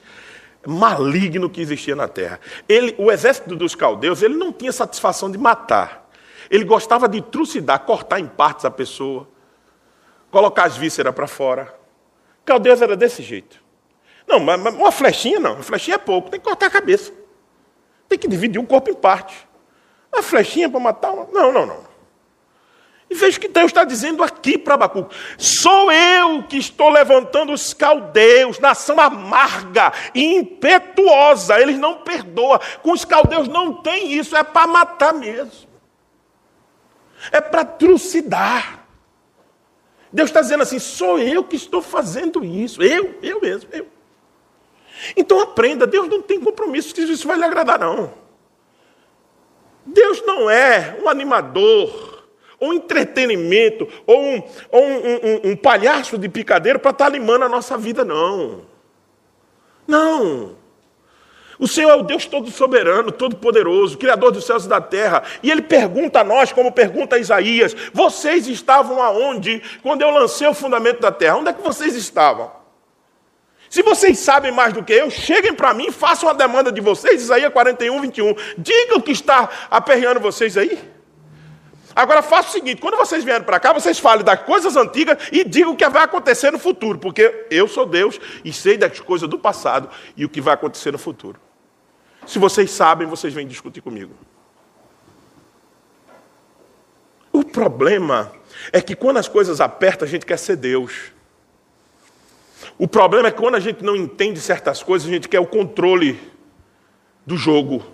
maligno 0.65 1.49
que 1.49 1.61
existia 1.61 1.95
na 1.95 2.07
terra. 2.07 2.39
Ele, 2.67 2.95
o 2.97 3.11
exército 3.11 3.55
dos 3.55 3.75
caldeus, 3.75 4.21
ele 4.21 4.35
não 4.35 4.51
tinha 4.51 4.71
satisfação 4.71 5.29
de 5.29 5.37
matar. 5.37 6.09
Ele 6.49 6.63
gostava 6.63 7.07
de 7.07 7.21
trucidar, 7.21 7.79
cortar 7.81 8.19
em 8.19 8.27
partes 8.27 8.65
a 8.65 8.71
pessoa, 8.71 9.27
colocar 10.29 10.65
as 10.65 10.77
vísceras 10.77 11.13
para 11.13 11.27
fora. 11.27 11.73
Caldeus 12.45 12.81
era 12.81 12.95
desse 12.95 13.23
jeito. 13.23 13.63
Não, 14.27 14.39
mas 14.39 14.59
uma 14.73 14.91
flechinha 14.91 15.39
não. 15.39 15.53
Uma 15.53 15.63
flechinha 15.63 15.95
é 15.95 15.99
pouco. 15.99 16.29
Tem 16.29 16.39
que 16.39 16.45
cortar 16.45 16.67
a 16.67 16.69
cabeça. 16.69 17.11
Tem 18.07 18.17
que 18.17 18.27
dividir 18.27 18.59
o 18.59 18.65
corpo 18.65 18.89
em 18.89 18.93
partes. 18.93 19.35
Uma 20.13 20.23
flechinha 20.23 20.69
para 20.69 20.79
matar 20.79 21.11
uma... 21.11 21.25
Não, 21.31 21.51
não, 21.51 21.65
não. 21.65 21.94
Veja 23.15 23.37
o 23.37 23.41
que 23.41 23.47
Deus 23.47 23.67
está 23.67 23.83
dizendo 23.83 24.23
aqui 24.23 24.57
para 24.57 24.75
Abacuque. 24.75 25.15
Sou 25.37 25.91
eu 25.91 26.43
que 26.43 26.57
estou 26.57 26.89
levantando 26.89 27.53
os 27.53 27.73
caldeus, 27.73 28.59
nação 28.59 28.99
amarga 28.99 29.91
e 30.13 30.35
impetuosa. 30.35 31.59
Eles 31.59 31.77
não 31.77 31.99
perdoam. 31.99 32.59
Com 32.81 32.91
os 32.91 33.05
caldeus 33.05 33.47
não 33.47 33.73
tem 33.73 34.13
isso. 34.13 34.35
É 34.35 34.43
para 34.43 34.67
matar 34.67 35.13
mesmo. 35.13 35.67
É 37.31 37.41
para 37.41 37.65
trucidar. 37.65 38.85
Deus 40.11 40.29
está 40.29 40.41
dizendo 40.41 40.63
assim: 40.63 40.79
sou 40.79 41.19
eu 41.19 41.43
que 41.43 41.55
estou 41.55 41.81
fazendo 41.81 42.43
isso. 42.43 42.81
Eu, 42.81 43.15
eu 43.21 43.41
mesmo, 43.41 43.69
eu. 43.73 43.87
Então 45.15 45.41
aprenda, 45.41 45.85
Deus 45.85 46.07
não 46.07 46.21
tem 46.21 46.39
compromisso 46.39 46.93
que 46.93 47.01
isso 47.01 47.27
vai 47.27 47.37
lhe 47.37 47.43
agradar, 47.43 47.79
não. 47.79 48.13
Deus 49.85 50.23
não 50.25 50.49
é 50.49 50.97
um 51.01 51.07
animador, 51.07 52.14
um 52.65 52.73
entretenimento, 52.73 53.87
ou 54.05 54.19
um, 54.19 54.43
ou 54.71 54.83
um, 54.83 54.95
um, 54.95 55.51
um 55.51 55.55
palhaço 55.55 56.17
de 56.17 56.29
picadeiro 56.29 56.79
para 56.79 56.91
estar 56.91 57.05
tá 57.05 57.11
limando 57.11 57.45
a 57.45 57.49
nossa 57.49 57.77
vida, 57.77 58.03
não. 58.03 58.61
Não. 59.87 60.55
O 61.57 61.67
Senhor 61.67 61.89
é 61.89 61.95
o 61.95 62.03
Deus 62.03 62.25
todo 62.25 62.51
soberano, 62.51 63.11
todo 63.11 63.37
poderoso, 63.37 63.97
criador 63.97 64.31
dos 64.31 64.45
céus 64.45 64.65
e 64.65 64.69
da 64.69 64.81
terra. 64.81 65.23
E 65.41 65.49
ele 65.49 65.61
pergunta 65.61 66.19
a 66.19 66.23
nós, 66.23 66.51
como 66.51 66.71
pergunta 66.71 67.15
a 67.15 67.19
Isaías: 67.19 67.75
Vocês 67.93 68.47
estavam 68.47 69.01
aonde 69.01 69.61
quando 69.81 70.01
eu 70.01 70.09
lancei 70.09 70.47
o 70.47 70.53
fundamento 70.53 70.99
da 70.99 71.11
terra? 71.11 71.37
Onde 71.37 71.49
é 71.49 71.53
que 71.53 71.61
vocês 71.61 71.95
estavam? 71.95 72.51
Se 73.69 73.81
vocês 73.81 74.19
sabem 74.19 74.51
mais 74.51 74.73
do 74.73 74.83
que 74.83 74.93
eu, 74.93 75.09
cheguem 75.09 75.53
para 75.53 75.73
mim, 75.73 75.91
façam 75.91 76.29
a 76.29 76.33
demanda 76.33 76.71
de 76.71 76.81
vocês, 76.81 77.21
Isaías 77.21 77.51
41, 77.51 78.01
21. 78.01 78.35
Digam 78.57 78.97
o 78.97 79.01
que 79.01 79.11
está 79.11 79.49
aperreando 79.69 80.19
vocês 80.19 80.57
aí. 80.57 80.94
Agora 81.95 82.21
faça 82.21 82.49
o 82.49 82.51
seguinte: 82.51 82.81
quando 82.81 82.97
vocês 82.97 83.23
vierem 83.23 83.45
para 83.45 83.59
cá, 83.59 83.71
vocês 83.71 83.97
falem 83.97 84.25
das 84.25 84.41
coisas 84.41 84.75
antigas 84.75 85.29
e 85.31 85.43
digam 85.45 85.71
o 85.71 85.77
que 85.77 85.87
vai 85.87 86.03
acontecer 86.03 86.51
no 86.51 86.59
futuro, 86.59 86.99
porque 86.99 87.47
eu 87.49 87.67
sou 87.67 87.85
Deus 87.85 88.19
e 88.43 88.51
sei 88.51 88.77
das 88.77 88.99
coisas 88.99 89.29
do 89.29 89.39
passado 89.39 89.89
e 90.17 90.25
o 90.25 90.29
que 90.29 90.41
vai 90.41 90.53
acontecer 90.53 90.91
no 90.91 90.97
futuro. 90.97 91.39
Se 92.27 92.37
vocês 92.37 92.71
sabem, 92.71 93.07
vocês 93.07 93.33
vêm 93.33 93.47
discutir 93.47 93.81
comigo. 93.81 94.13
O 97.31 97.43
problema 97.43 98.31
é 98.73 98.81
que 98.81 98.95
quando 98.95 99.17
as 99.17 99.27
coisas 99.27 99.61
apertam, 99.61 100.07
a 100.07 100.09
gente 100.09 100.25
quer 100.25 100.37
ser 100.37 100.55
Deus. 100.55 101.11
O 102.77 102.87
problema 102.87 103.27
é 103.29 103.31
que 103.31 103.37
quando 103.37 103.55
a 103.55 103.59
gente 103.59 103.83
não 103.83 103.95
entende 103.95 104.39
certas 104.41 104.83
coisas, 104.83 105.07
a 105.07 105.11
gente 105.11 105.29
quer 105.29 105.39
o 105.39 105.45
controle 105.45 106.19
do 107.25 107.37
jogo, 107.37 107.85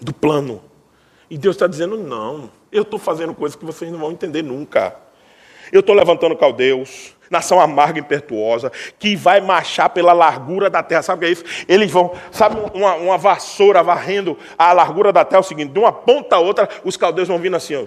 do 0.00 0.12
plano. 0.12 0.69
E 1.30 1.38
Deus 1.38 1.56
está 1.56 1.66
dizendo: 1.66 1.96
não, 1.96 2.50
eu 2.70 2.82
estou 2.82 2.98
fazendo 2.98 3.32
coisas 3.32 3.56
que 3.56 3.64
vocês 3.64 3.90
não 3.90 3.98
vão 3.98 4.12
entender 4.12 4.42
nunca. 4.42 4.94
Eu 5.72 5.80
estou 5.80 5.94
levantando 5.94 6.36
caldeus, 6.36 7.14
nação 7.30 7.60
amarga 7.60 8.00
e 8.00 8.02
impetuosa, 8.02 8.72
que 8.98 9.14
vai 9.14 9.40
marchar 9.40 9.88
pela 9.90 10.12
largura 10.12 10.68
da 10.68 10.82
terra. 10.82 11.02
Sabe 11.02 11.18
o 11.18 11.20
que 11.20 11.26
é 11.26 11.32
isso? 11.32 11.64
Eles 11.68 11.90
vão, 11.90 12.12
sabe, 12.32 12.56
uma, 12.74 12.94
uma 12.96 13.16
vassoura 13.16 13.82
varrendo 13.82 14.36
a 14.58 14.72
largura 14.72 15.12
da 15.12 15.24
terra, 15.24 15.38
é 15.38 15.40
o 15.40 15.44
seguinte: 15.44 15.72
de 15.72 15.78
uma 15.78 15.92
ponta 15.92 16.36
a 16.36 16.40
outra, 16.40 16.68
os 16.84 16.96
caldeus 16.96 17.28
vão 17.28 17.38
vindo 17.38 17.56
assim, 17.56 17.76
ó. 17.76 17.84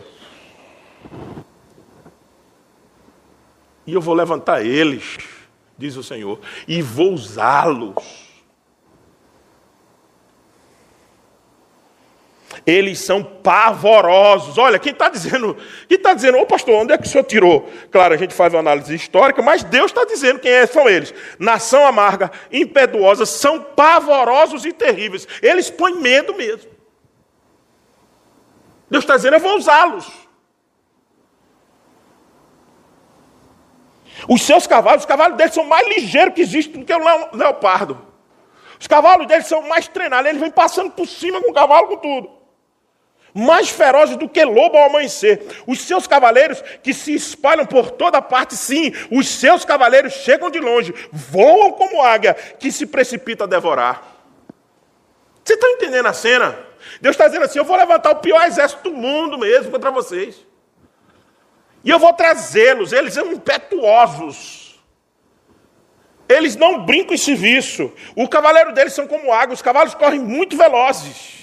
E 3.85 3.93
eu 3.93 4.00
vou 4.00 4.15
levantar 4.15 4.65
eles 4.65 5.17
diz 5.77 5.95
o 5.95 6.03
Senhor, 6.03 6.39
e 6.67 6.81
vou 6.81 7.13
usá-los. 7.13 8.23
Eles 12.65 13.00
são 13.00 13.24
pavorosos. 13.24 14.57
Olha, 14.57 14.79
quem 14.79 14.91
está 14.91 15.10
dizendo, 15.10 15.55
quem 15.88 15.98
está 15.98 16.13
dizendo, 16.13 16.38
ô 16.38 16.45
pastor, 16.45 16.75
onde 16.75 16.93
é 16.93 16.98
que 16.98 17.07
o 17.07 17.10
senhor 17.10 17.24
tirou? 17.24 17.69
Claro, 17.91 18.13
a 18.13 18.17
gente 18.17 18.33
faz 18.33 18.53
uma 18.53 18.60
análise 18.60 18.93
histórica, 18.93 19.41
mas 19.41 19.63
Deus 19.63 19.91
está 19.91 20.05
dizendo 20.05 20.39
quem 20.39 20.51
é, 20.51 20.65
são 20.65 20.89
eles. 20.89 21.13
Nação 21.39 21.86
amarga, 21.86 22.31
impetuosa, 22.51 23.25
são 23.25 23.62
pavorosos 23.62 24.65
e 24.65 24.72
terríveis. 24.72 25.27
Eles 25.41 25.69
põem 25.69 25.95
medo 25.95 26.36
mesmo. 26.36 26.72
Deus 28.89 29.03
está 29.03 29.15
dizendo, 29.15 29.36
eu 29.36 29.39
vou 29.39 29.57
usá-los. 29.57 30.24
Os 34.27 34.41
seus 34.43 34.67
cavalos, 34.67 35.01
os 35.01 35.05
cavalos 35.05 35.38
deles 35.38 35.53
são 35.53 35.65
mais 35.65 35.88
ligeiros 35.88 36.33
que 36.33 36.41
existem 36.41 36.79
do 36.79 36.86
que 36.86 36.93
o 36.93 37.36
leopardo. 37.36 38.13
Os 38.79 38.88
cavalos 38.88 39.27
deles 39.27 39.48
são 39.48 39.62
mais 39.63 39.88
treinados, 39.88 40.27
eles 40.27 40.41
vêm 40.41 40.51
passando 40.51 40.91
por 40.91 41.07
cima 41.07 41.41
com 41.41 41.51
o 41.51 41.53
cavalo, 41.53 41.88
com 41.88 41.98
tudo. 41.98 42.42
Mais 43.33 43.69
ferozes 43.69 44.15
do 44.15 44.29
que 44.29 44.43
lobo 44.45 44.77
ao 44.77 44.85
amanhecer. 44.85 45.41
Os 45.65 45.81
seus 45.81 46.05
cavaleiros 46.05 46.63
que 46.83 46.93
se 46.93 47.13
espalham 47.13 47.65
por 47.65 47.91
toda 47.91 48.21
parte, 48.21 48.55
sim, 48.55 48.93
os 49.09 49.27
seus 49.27 49.65
cavaleiros 49.65 50.13
chegam 50.13 50.51
de 50.51 50.59
longe, 50.59 50.93
voam 51.11 51.71
como 51.71 52.01
águia 52.01 52.33
que 52.33 52.71
se 52.71 52.85
precipita 52.85 53.45
a 53.45 53.47
devorar. 53.47 54.13
Você 55.43 55.55
está 55.55 55.67
entendendo 55.69 56.05
a 56.05 56.13
cena? 56.13 56.57
Deus 57.01 57.15
está 57.15 57.27
dizendo 57.27 57.45
assim: 57.45 57.59
eu 57.59 57.65
vou 57.65 57.75
levantar 57.75 58.11
o 58.11 58.17
pior 58.17 58.43
exército 58.45 58.89
do 58.89 58.95
mundo 58.95 59.37
mesmo 59.37 59.71
contra 59.71 59.91
vocês. 59.91 60.45
E 61.83 61.89
eu 61.89 61.99
vou 61.99 62.13
trazê-los, 62.13 62.93
eles 62.93 63.13
são 63.13 63.31
impetuosos. 63.31 64.81
Eles 66.29 66.55
não 66.55 66.85
brincam 66.85 67.13
em 67.13 67.17
serviço. 67.17 67.91
O 68.15 68.27
cavaleiro 68.27 68.71
deles 68.71 68.93
são 68.93 69.05
como 69.05 69.33
água, 69.33 69.53
os 69.53 69.61
cavalos 69.61 69.93
correm 69.93 70.19
muito 70.19 70.55
velozes. 70.55 71.42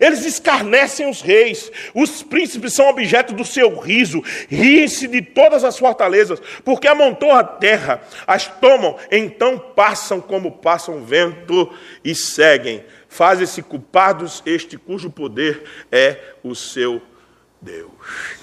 Eles 0.00 0.24
escarnecem 0.24 1.10
os 1.10 1.20
reis, 1.20 1.70
os 1.94 2.22
príncipes 2.22 2.72
são 2.72 2.88
objeto 2.88 3.34
do 3.34 3.44
seu 3.44 3.78
riso, 3.78 4.22
riem-se 4.48 5.06
de 5.06 5.20
todas 5.20 5.62
as 5.62 5.78
fortalezas, 5.78 6.40
porque 6.64 6.88
amontou 6.88 7.30
a 7.32 7.44
terra, 7.44 8.00
as 8.26 8.46
tomam, 8.46 8.96
então 9.10 9.58
passam 9.58 10.18
como 10.18 10.52
passam 10.52 10.96
o 10.96 11.04
vento 11.04 11.70
e 12.02 12.14
seguem. 12.14 12.82
Fazem-se 13.10 13.60
culpados 13.60 14.42
este 14.46 14.78
cujo 14.78 15.10
poder 15.10 15.64
é 15.92 16.16
o 16.42 16.54
seu 16.54 17.02
Deus. 17.60 18.40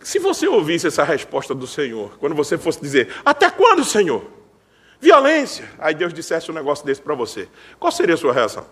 Se 0.00 0.18
você 0.20 0.46
ouvisse 0.46 0.86
essa 0.86 1.02
resposta 1.02 1.54
do 1.54 1.66
Senhor, 1.66 2.16
quando 2.18 2.34
você 2.34 2.56
fosse 2.56 2.80
dizer, 2.80 3.12
até 3.24 3.50
quando, 3.50 3.84
Senhor? 3.84 4.35
Violência. 5.00 5.68
Aí 5.78 5.94
Deus 5.94 6.12
dissesse 6.12 6.50
um 6.50 6.54
negócio 6.54 6.84
desse 6.84 7.00
para 7.00 7.14
você. 7.14 7.48
Qual 7.78 7.92
seria 7.92 8.14
a 8.14 8.18
sua 8.18 8.32
reação? 8.32 8.66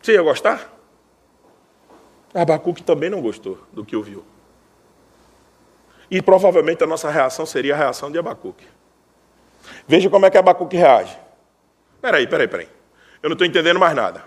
Você 0.00 0.12
ia 0.12 0.22
gostar? 0.22 0.72
Abacuque 2.32 2.82
também 2.82 3.10
não 3.10 3.20
gostou 3.20 3.58
do 3.72 3.84
que 3.84 3.96
ouviu. 3.96 4.24
E 6.10 6.22
provavelmente 6.22 6.82
a 6.82 6.86
nossa 6.86 7.10
reação 7.10 7.44
seria 7.44 7.74
a 7.74 7.76
reação 7.76 8.10
de 8.10 8.18
Abacuque. 8.18 8.66
Veja 9.86 10.08
como 10.08 10.26
é 10.26 10.30
que 10.30 10.38
Abacuque 10.38 10.76
reage. 10.76 11.16
Peraí, 12.00 12.26
peraí, 12.26 12.48
peraí. 12.48 12.68
Eu 13.22 13.28
não 13.28 13.34
estou 13.34 13.46
entendendo 13.46 13.78
mais 13.78 13.94
nada. 13.94 14.24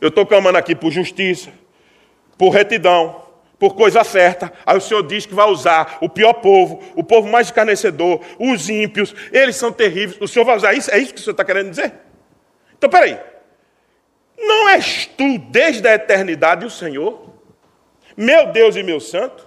Eu 0.00 0.08
estou 0.08 0.24
clamando 0.24 0.56
aqui 0.56 0.74
por 0.74 0.90
justiça, 0.90 1.52
por 2.38 2.50
retidão, 2.50 3.22
por 3.60 3.74
coisa 3.74 4.02
certa. 4.02 4.50
Aí 4.64 4.78
o 4.78 4.80
Senhor 4.80 5.06
diz 5.06 5.26
que 5.26 5.34
vai 5.34 5.46
usar 5.46 5.98
o 6.00 6.08
pior 6.08 6.32
povo, 6.32 6.82
o 6.96 7.04
povo 7.04 7.28
mais 7.28 7.48
escarnecedor, 7.48 8.20
os 8.38 8.70
ímpios, 8.70 9.14
eles 9.30 9.54
são 9.54 9.70
terríveis. 9.70 10.18
O 10.18 10.26
Senhor 10.26 10.46
vai 10.46 10.56
usar 10.56 10.72
isso? 10.72 10.90
É 10.90 10.98
isso 10.98 11.12
que 11.12 11.20
o 11.20 11.22
Senhor 11.22 11.34
está 11.34 11.44
querendo 11.44 11.68
dizer? 11.68 11.92
Então, 12.76 12.88
peraí. 12.88 13.20
Não 14.38 14.70
és 14.70 15.04
tu, 15.04 15.36
desde 15.50 15.86
a 15.86 15.94
eternidade, 15.94 16.64
o 16.64 16.70
Senhor? 16.70 17.34
Meu 18.16 18.46
Deus 18.46 18.74
e 18.76 18.82
meu 18.82 18.98
santo? 18.98 19.46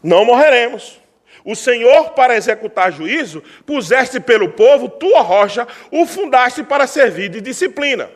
Não 0.00 0.24
morreremos. 0.24 1.00
O 1.44 1.56
Senhor, 1.56 2.10
para 2.10 2.36
executar 2.36 2.92
juízo, 2.92 3.42
puseste 3.66 4.20
pelo 4.20 4.50
povo 4.50 4.88
tua 4.88 5.22
rocha, 5.22 5.66
o 5.90 6.06
fundaste 6.06 6.62
para 6.62 6.86
servir 6.86 7.30
de 7.30 7.40
disciplina. 7.40 8.08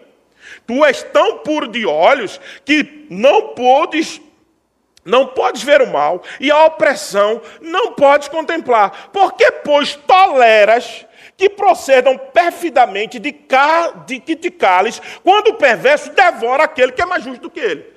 Tu 0.64 0.84
és 0.84 1.02
tão 1.02 1.38
puro 1.38 1.66
de 1.66 1.84
olhos 1.84 2.40
que 2.64 3.06
não 3.10 3.48
podes 3.48 4.20
não 5.04 5.26
podes 5.26 5.62
ver 5.62 5.82
o 5.82 5.92
mal 5.92 6.22
e 6.40 6.50
a 6.50 6.64
opressão 6.64 7.40
não 7.60 7.92
podes 7.92 8.28
contemplar. 8.28 9.10
Porque, 9.12 9.50
pois, 9.50 9.94
toleras 9.94 11.06
que 11.36 11.48
procedam 11.48 12.16
perfidamente 12.16 13.18
de, 13.18 13.32
ca, 13.32 13.88
de 14.06 14.20
que 14.20 14.36
te 14.36 14.50
cales, 14.50 15.00
quando 15.22 15.48
o 15.48 15.54
perverso 15.54 16.10
devora 16.10 16.64
aquele 16.64 16.92
que 16.92 17.02
é 17.02 17.06
mais 17.06 17.24
justo 17.24 17.42
do 17.42 17.50
que 17.50 17.60
ele. 17.60 17.94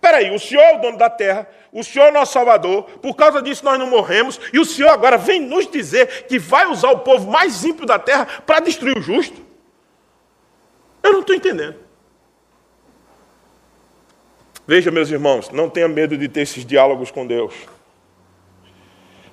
Peraí, 0.00 0.30
o 0.30 0.38
Senhor 0.38 0.62
é 0.62 0.76
o 0.76 0.80
dono 0.80 0.96
da 0.96 1.10
terra, 1.10 1.48
o 1.72 1.82
Senhor 1.82 2.06
é 2.06 2.10
o 2.10 2.14
nosso 2.14 2.32
Salvador, 2.32 2.84
por 3.02 3.16
causa 3.16 3.42
disso 3.42 3.64
nós 3.64 3.78
não 3.78 3.88
morremos, 3.88 4.40
e 4.52 4.60
o 4.60 4.64
Senhor 4.64 4.90
agora 4.90 5.18
vem 5.18 5.40
nos 5.40 5.68
dizer 5.68 6.26
que 6.28 6.38
vai 6.38 6.66
usar 6.66 6.90
o 6.90 7.00
povo 7.00 7.28
mais 7.28 7.64
ímpio 7.64 7.84
da 7.84 7.98
terra 7.98 8.26
para 8.46 8.60
destruir 8.60 8.96
o 8.96 9.02
justo? 9.02 9.44
Eu 11.02 11.12
não 11.12 11.20
estou 11.20 11.34
entendendo. 11.34 11.87
Veja, 14.70 14.90
meus 14.90 15.10
irmãos, 15.10 15.48
não 15.48 15.70
tenha 15.70 15.88
medo 15.88 16.14
de 16.14 16.28
ter 16.28 16.42
esses 16.42 16.62
diálogos 16.62 17.10
com 17.10 17.26
Deus. 17.26 17.54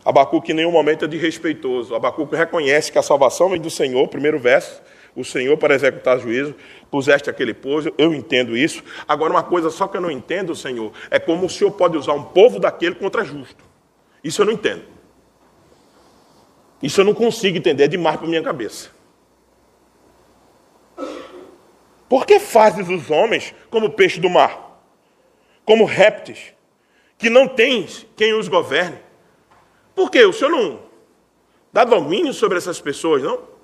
Abacuque 0.06 0.54
em 0.54 0.56
nenhum 0.56 0.72
momento 0.72 1.04
é 1.04 1.10
desrespeitoso. 1.10 1.94
Abacuque 1.94 2.38
reconhece 2.38 2.90
que 2.90 2.98
a 2.98 3.02
salvação 3.02 3.50
vem 3.50 3.60
do 3.60 3.70
Senhor, 3.70 4.08
primeiro 4.08 4.40
verso, 4.40 4.82
o 5.14 5.26
Senhor 5.26 5.58
para 5.58 5.76
executar 5.76 6.18
juízo, 6.20 6.56
puseste 6.90 7.30
aquele 7.30 7.54
povo, 7.54 7.92
eu 7.98 8.14
entendo 8.14 8.56
isso. 8.56 8.82
Agora, 9.06 9.34
uma 9.34 9.44
coisa 9.44 9.70
só 9.70 9.90
que 9.90 9.98
eu 9.98 10.02
não 10.02 10.10
entendo, 10.10 10.56
Senhor, 10.56 10.94
é 11.12 11.20
como 11.20 11.48
o 11.48 11.50
Senhor 11.50 11.72
pode 11.72 11.98
usar 11.98 12.14
um 12.14 12.24
povo 12.24 12.58
daquele 12.58 12.96
contra 12.96 13.26
justo. 13.26 13.62
Isso 14.24 14.42
eu 14.42 14.46
não 14.46 14.54
entendo. 14.54 14.84
Isso 16.82 17.02
eu 17.02 17.06
não 17.06 17.14
consigo 17.14 17.58
entender, 17.58 17.84
é 17.84 17.88
demais 17.90 18.16
para 18.16 18.26
minha 18.26 18.42
cabeça. 18.42 18.90
Por 22.08 22.26
que 22.26 22.40
fazes 22.40 22.88
os 22.88 23.12
homens 23.12 23.54
como 23.70 23.90
peixe 23.90 24.22
do 24.22 24.30
mar? 24.30 24.65
Como 25.66 25.84
répteis, 25.84 26.54
que 27.18 27.30
não 27.30 27.48
tens 27.48 28.06
quem 28.16 28.34
os 28.34 28.48
governe. 28.48 29.00
Por 29.96 30.12
quê? 30.12 30.24
O 30.24 30.34
senhor 30.34 30.52
não 30.52 30.80
dá 31.74 31.84
domínio 31.84 32.34
sobre 32.34 32.58
essas 32.58 32.80
pessoas, 32.80 33.22
não? 33.22 33.56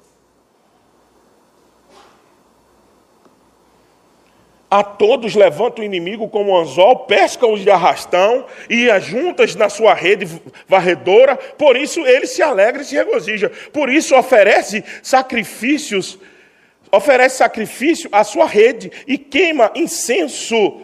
A 4.70 4.84
todos 4.84 5.36
levanta 5.36 5.82
o 5.82 5.84
inimigo 5.84 6.30
como 6.30 6.58
anzol, 6.58 7.00
pesca-os 7.00 7.60
de 7.60 7.70
arrastão 7.70 8.46
e 8.70 8.90
as 8.90 9.04
juntas 9.04 9.54
na 9.54 9.68
sua 9.68 9.94
rede 9.94 10.42
varredora. 10.66 11.36
Por 11.36 11.76
isso 11.76 12.06
ele 12.06 12.26
se 12.26 12.42
alegra 12.42 12.82
e 12.82 12.86
se 12.86 12.96
regozija. 12.96 13.52
Por 13.74 13.90
isso 13.90 14.16
oferece 14.16 14.82
sacrifícios, 15.04 16.18
oferece 16.90 17.38
sacrifício 17.38 18.10
à 18.14 18.24
sua 18.24 18.46
rede 18.46 18.90
e 19.06 19.18
queima 19.18 19.72
incenso 19.76 20.82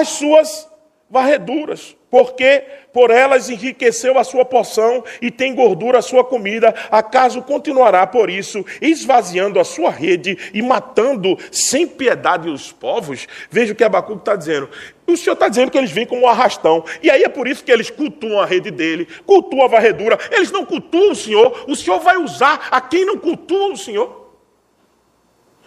as 0.00 0.08
suas 0.08 0.68
varreduras, 1.08 1.96
porque 2.10 2.64
por 2.92 3.10
elas 3.10 3.48
enriqueceu 3.48 4.18
a 4.18 4.24
sua 4.24 4.44
porção 4.44 5.04
e 5.20 5.30
tem 5.30 5.54
gordura 5.54 5.98
a 5.98 6.02
sua 6.02 6.24
comida, 6.24 6.74
acaso 6.90 7.42
continuará 7.42 8.06
por 8.06 8.28
isso, 8.28 8.64
esvaziando 8.80 9.60
a 9.60 9.64
sua 9.64 9.90
rede 9.90 10.36
e 10.52 10.60
matando 10.62 11.38
sem 11.52 11.86
piedade 11.86 12.48
os 12.48 12.72
povos? 12.72 13.28
Veja 13.50 13.72
o 13.72 13.76
que 13.76 13.84
Abacuque 13.84 14.20
está 14.20 14.34
dizendo. 14.34 14.68
O 15.06 15.16
Senhor 15.16 15.34
está 15.34 15.48
dizendo 15.48 15.70
que 15.70 15.78
eles 15.78 15.92
vêm 15.92 16.06
como 16.06 16.22
um 16.22 16.28
arrastão, 16.28 16.84
e 17.02 17.10
aí 17.10 17.22
é 17.22 17.28
por 17.28 17.46
isso 17.46 17.62
que 17.62 17.70
eles 17.70 17.90
cultuam 17.90 18.40
a 18.40 18.46
rede 18.46 18.70
dele, 18.70 19.06
cultuam 19.24 19.64
a 19.64 19.68
varredura, 19.68 20.18
eles 20.32 20.50
não 20.50 20.64
cultuam 20.64 21.12
o 21.12 21.14
Senhor, 21.14 21.64
o 21.68 21.76
Senhor 21.76 22.00
vai 22.00 22.16
usar 22.16 22.68
a 22.70 22.80
quem 22.80 23.04
não 23.04 23.18
cultua 23.18 23.72
o 23.72 23.76
Senhor, 23.76 24.32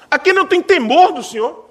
a 0.09 0.19
quem 0.19 0.33
não 0.33 0.45
tem 0.45 0.61
temor 0.61 1.13
do 1.13 1.23
Senhor. 1.23 1.66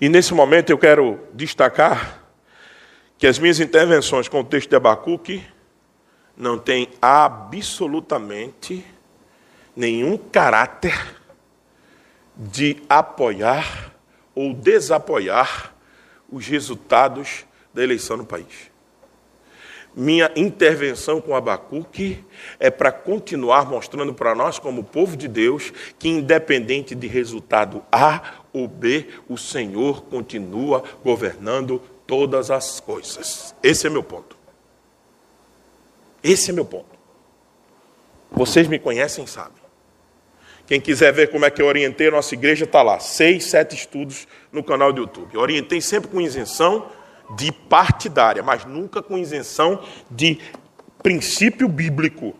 E 0.00 0.08
nesse 0.08 0.32
momento 0.32 0.70
eu 0.70 0.78
quero 0.78 1.20
destacar 1.34 2.20
que 3.18 3.26
as 3.26 3.38
minhas 3.38 3.60
intervenções 3.60 4.28
com 4.28 4.40
o 4.40 4.44
texto 4.44 4.70
de 4.70 4.76
Abacuque 4.76 5.44
não 6.34 6.58
têm 6.58 6.88
absolutamente 7.02 8.82
nenhum 9.76 10.16
caráter 10.16 11.16
de 12.34 12.82
apoiar 12.88 13.94
ou 14.34 14.54
desapoiar 14.54 15.74
os 16.30 16.46
resultados 16.46 17.44
da 17.74 17.82
eleição 17.82 18.16
no 18.16 18.24
país. 18.24 18.70
Minha 19.94 20.30
intervenção 20.36 21.20
com 21.20 21.34
Abacuque 21.34 22.24
é 22.60 22.70
para 22.70 22.92
continuar 22.92 23.68
mostrando 23.68 24.14
para 24.14 24.34
nós, 24.34 24.58
como 24.58 24.84
povo 24.84 25.16
de 25.16 25.26
Deus, 25.26 25.72
que 25.98 26.08
independente 26.08 26.94
de 26.94 27.08
resultado 27.08 27.82
A 27.90 28.34
ou 28.52 28.68
B, 28.68 29.06
o 29.28 29.36
Senhor 29.36 30.04
continua 30.04 30.84
governando 31.02 31.82
todas 32.06 32.50
as 32.50 32.78
coisas. 32.78 33.54
Esse 33.62 33.86
é 33.86 33.90
meu 33.90 34.02
ponto. 34.02 34.36
Esse 36.22 36.50
é 36.50 36.52
meu 36.52 36.64
ponto. 36.64 36.98
Vocês 38.30 38.68
me 38.68 38.78
conhecem, 38.78 39.26
sabem. 39.26 39.60
Quem 40.66 40.80
quiser 40.80 41.12
ver 41.12 41.32
como 41.32 41.44
é 41.44 41.50
que 41.50 41.60
eu 41.60 41.66
orientei 41.66 42.06
a 42.06 42.12
nossa 42.12 42.32
igreja, 42.32 42.64
está 42.64 42.80
lá. 42.80 43.00
Seis, 43.00 43.46
sete 43.46 43.74
estudos 43.74 44.28
no 44.52 44.62
canal 44.62 44.92
do 44.92 45.00
YouTube. 45.00 45.34
Eu 45.34 45.40
orientei 45.40 45.80
sempre 45.80 46.08
com 46.08 46.20
isenção 46.20 46.88
de 47.36 47.52
partidária, 47.52 48.42
mas 48.42 48.64
nunca 48.64 49.02
com 49.02 49.18
isenção 49.18 49.82
de 50.10 50.38
princípio 51.02 51.68
bíblico. 51.68 52.34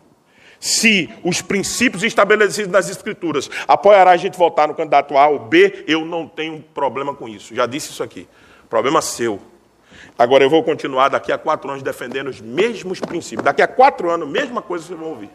Se 0.59 1.09
os 1.25 1.41
princípios 1.41 2.03
estabelecidos 2.03 2.71
nas 2.71 2.91
Escrituras 2.91 3.49
apoiará 3.67 4.11
a 4.11 4.17
gente 4.17 4.37
votar 4.37 4.69
no 4.69 4.75
candidato 4.75 5.17
A 5.17 5.27
ou 5.27 5.39
B, 5.39 5.85
eu 5.89 6.05
não 6.05 6.29
tenho 6.29 6.61
problema 6.75 7.15
com 7.15 7.27
isso. 7.27 7.55
Já 7.55 7.65
disse 7.65 7.91
isso 7.91 8.03
aqui. 8.03 8.29
Problema 8.69 9.01
seu. 9.01 9.41
Agora 10.19 10.45
eu 10.45 10.51
vou 10.51 10.63
continuar 10.63 11.09
daqui 11.09 11.33
a 11.33 11.39
quatro 11.39 11.71
anos 11.71 11.83
defendendo 11.83 12.29
os 12.29 12.43
mesmos 12.43 13.01
princípios. 13.01 13.43
Daqui 13.43 13.63
a 13.63 13.67
quatro 13.67 14.11
anos, 14.11 14.29
mesma 14.29 14.61
coisa 14.61 14.85
vocês 14.85 14.99
vão 14.99 15.09
ouvir. 15.09 15.31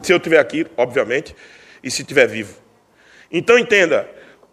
Se 0.00 0.12
eu 0.12 0.16
estiver 0.16 0.38
aqui, 0.38 0.64
obviamente, 0.76 1.34
e 1.82 1.90
se 1.90 2.02
estiver 2.02 2.26
vivo. 2.28 2.54
Então 3.32 3.58
entenda, 3.58 4.08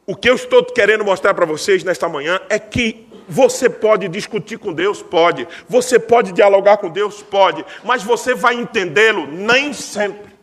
o 0.07 0.15
que 0.15 0.29
eu 0.29 0.35
estou 0.35 0.63
querendo 0.65 1.05
mostrar 1.05 1.33
para 1.33 1.45
vocês 1.45 1.83
nesta 1.83 2.09
manhã 2.09 2.39
é 2.49 2.57
que 2.57 3.06
você 3.27 3.69
pode 3.69 4.07
discutir 4.07 4.57
com 4.57 4.73
Deus? 4.73 5.01
Pode. 5.01 5.47
Você 5.67 5.99
pode 5.99 6.31
dialogar 6.31 6.77
com 6.77 6.89
Deus? 6.89 7.21
Pode. 7.21 7.65
Mas 7.83 8.03
você 8.03 8.33
vai 8.33 8.55
entendê-lo? 8.55 9.27
Nem 9.27 9.73
sempre. 9.73 10.35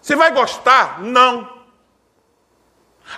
Você 0.00 0.16
vai 0.16 0.32
gostar? 0.32 1.02
Não. 1.02 1.56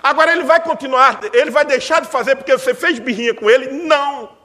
Agora 0.03 0.31
ele 0.31 0.43
vai 0.43 0.61
continuar, 0.61 1.19
ele 1.33 1.49
vai 1.49 1.65
deixar 1.65 1.99
de 2.01 2.07
fazer 2.07 2.35
porque 2.35 2.51
você 2.51 2.73
fez 2.73 2.99
birrinha 2.99 3.33
com 3.33 3.49
ele? 3.49 3.71
Não. 3.71 4.37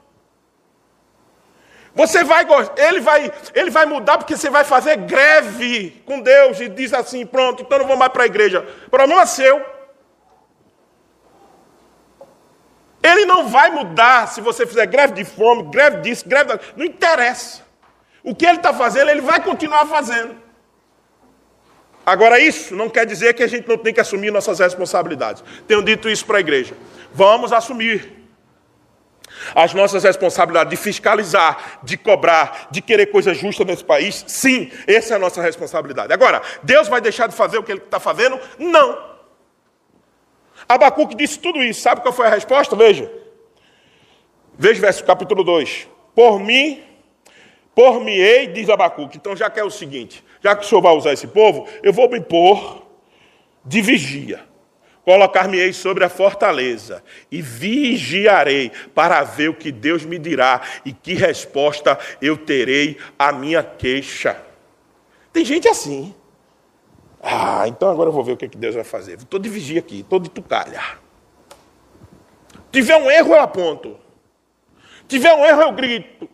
Você 1.94 2.24
vai, 2.24 2.44
ele 2.76 3.00
vai, 3.00 3.32
ele 3.54 3.70
vai 3.70 3.86
mudar 3.86 4.18
porque 4.18 4.36
você 4.36 4.50
vai 4.50 4.64
fazer 4.64 4.96
greve 4.96 6.02
com 6.04 6.20
Deus 6.20 6.60
e 6.60 6.68
diz 6.68 6.92
assim, 6.92 7.24
pronto, 7.24 7.62
então 7.62 7.78
não 7.78 7.86
vou 7.86 7.96
mais 7.96 8.12
para 8.12 8.24
a 8.24 8.26
igreja. 8.26 8.66
Problema 8.90 9.24
seu. 9.26 9.73
Ele 13.04 13.26
não 13.26 13.48
vai 13.48 13.70
mudar 13.70 14.28
se 14.28 14.40
você 14.40 14.66
fizer 14.66 14.86
greve 14.86 15.12
de 15.12 15.26
fome, 15.26 15.64
greve 15.64 15.98
disso, 15.98 16.26
greve 16.26 16.54
da... 16.56 16.60
Não 16.74 16.86
interessa. 16.86 17.62
O 18.22 18.34
que 18.34 18.46
ele 18.46 18.56
está 18.56 18.72
fazendo, 18.72 19.10
ele 19.10 19.20
vai 19.20 19.44
continuar 19.44 19.84
fazendo. 19.84 20.34
Agora, 22.06 22.40
isso 22.40 22.74
não 22.74 22.88
quer 22.88 23.04
dizer 23.04 23.34
que 23.34 23.42
a 23.42 23.46
gente 23.46 23.68
não 23.68 23.76
tem 23.76 23.92
que 23.92 24.00
assumir 24.00 24.30
nossas 24.30 24.58
responsabilidades. 24.58 25.44
Tenho 25.68 25.82
dito 25.82 26.08
isso 26.08 26.24
para 26.24 26.38
a 26.38 26.40
igreja. 26.40 26.74
Vamos 27.12 27.52
assumir 27.52 28.10
as 29.54 29.74
nossas 29.74 30.02
responsabilidades 30.02 30.70
de 30.70 30.76
fiscalizar, 30.76 31.80
de 31.82 31.98
cobrar, 31.98 32.68
de 32.70 32.80
querer 32.80 33.06
coisa 33.06 33.34
justa 33.34 33.64
nesse 33.64 33.84
país. 33.84 34.24
Sim, 34.26 34.72
essa 34.86 35.12
é 35.12 35.16
a 35.16 35.18
nossa 35.18 35.42
responsabilidade. 35.42 36.10
Agora, 36.10 36.40
Deus 36.62 36.88
vai 36.88 37.02
deixar 37.02 37.26
de 37.26 37.34
fazer 37.34 37.58
o 37.58 37.62
que 37.62 37.72
ele 37.72 37.80
está 37.80 38.00
fazendo? 38.00 38.40
Não. 38.58 39.13
Abacuque 40.68 41.14
disse 41.14 41.38
tudo 41.38 41.62
isso. 41.62 41.80
Sabe 41.80 42.00
qual 42.00 42.12
foi 42.12 42.26
a 42.26 42.30
resposta? 42.30 42.74
Veja. 42.76 43.10
Veja 44.58 44.78
o 44.78 44.82
verso 44.82 45.04
capítulo 45.04 45.42
2. 45.42 45.88
Por 46.14 46.38
mim, 46.38 46.82
por 47.74 48.00
me 48.00 48.16
ei, 48.16 48.46
diz 48.46 48.68
Abacuque. 48.68 49.16
Então 49.16 49.36
já 49.36 49.50
que 49.50 49.58
é 49.58 49.64
o 49.64 49.70
seguinte, 49.70 50.24
já 50.42 50.54
que 50.54 50.64
o 50.64 50.68
senhor 50.68 50.80
vai 50.80 50.94
usar 50.94 51.12
esse 51.12 51.26
povo, 51.26 51.68
eu 51.82 51.92
vou 51.92 52.08
me 52.08 52.20
pôr 52.20 52.82
de 53.64 53.80
vigia. 53.80 54.40
Colocar-me-ei 55.04 55.74
sobre 55.74 56.02
a 56.02 56.08
fortaleza 56.08 57.04
e 57.30 57.42
vigiarei 57.42 58.72
para 58.94 59.22
ver 59.22 59.50
o 59.50 59.54
que 59.54 59.70
Deus 59.70 60.02
me 60.02 60.18
dirá 60.18 60.62
e 60.82 60.94
que 60.94 61.12
resposta 61.12 61.98
eu 62.22 62.38
terei 62.38 62.96
à 63.18 63.30
minha 63.30 63.62
queixa. 63.62 64.40
Tem 65.30 65.44
gente 65.44 65.68
assim. 65.68 66.14
Ah, 67.26 67.66
então 67.66 67.88
agora 67.88 68.10
eu 68.10 68.12
vou 68.12 68.22
ver 68.22 68.32
o 68.32 68.36
que 68.36 68.46
Deus 68.48 68.74
vai 68.74 68.84
fazer. 68.84 69.14
Estou 69.14 69.40
de 69.40 69.48
vigia 69.48 69.80
aqui, 69.80 70.00
estou 70.00 70.20
de 70.20 70.28
tucalha. 70.28 70.98
Tiver 72.70 72.96
um 72.96 73.10
erro, 73.10 73.32
eu 73.34 73.40
aponto. 73.40 73.98
Tiver 75.08 75.32
um 75.32 75.42
erro, 75.42 75.62
eu 75.62 75.72
grito. 75.72 76.28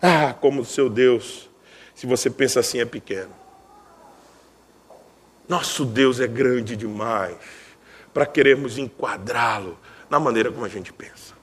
Ah, 0.00 0.32
como 0.40 0.62
o 0.62 0.64
seu 0.64 0.88
Deus, 0.88 1.50
se 1.94 2.06
você 2.06 2.30
pensa 2.30 2.60
assim, 2.60 2.80
é 2.80 2.86
pequeno. 2.86 3.34
Nosso 5.46 5.84
Deus 5.84 6.18
é 6.18 6.26
grande 6.26 6.76
demais 6.76 7.36
para 8.14 8.24
queremos 8.24 8.78
enquadrá-lo 8.78 9.78
na 10.08 10.18
maneira 10.18 10.50
como 10.50 10.64
a 10.64 10.68
gente 10.68 10.92
pensa. 10.94 11.37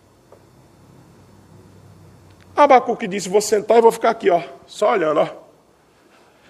Abacuque 2.55 3.07
disse: 3.07 3.27
Vou 3.29 3.41
sentar 3.41 3.77
e 3.77 3.81
vou 3.81 3.91
ficar 3.91 4.11
aqui, 4.11 4.29
ó, 4.29 4.41
só 4.65 4.91
olhando, 4.91 5.19
ó. 5.19 5.27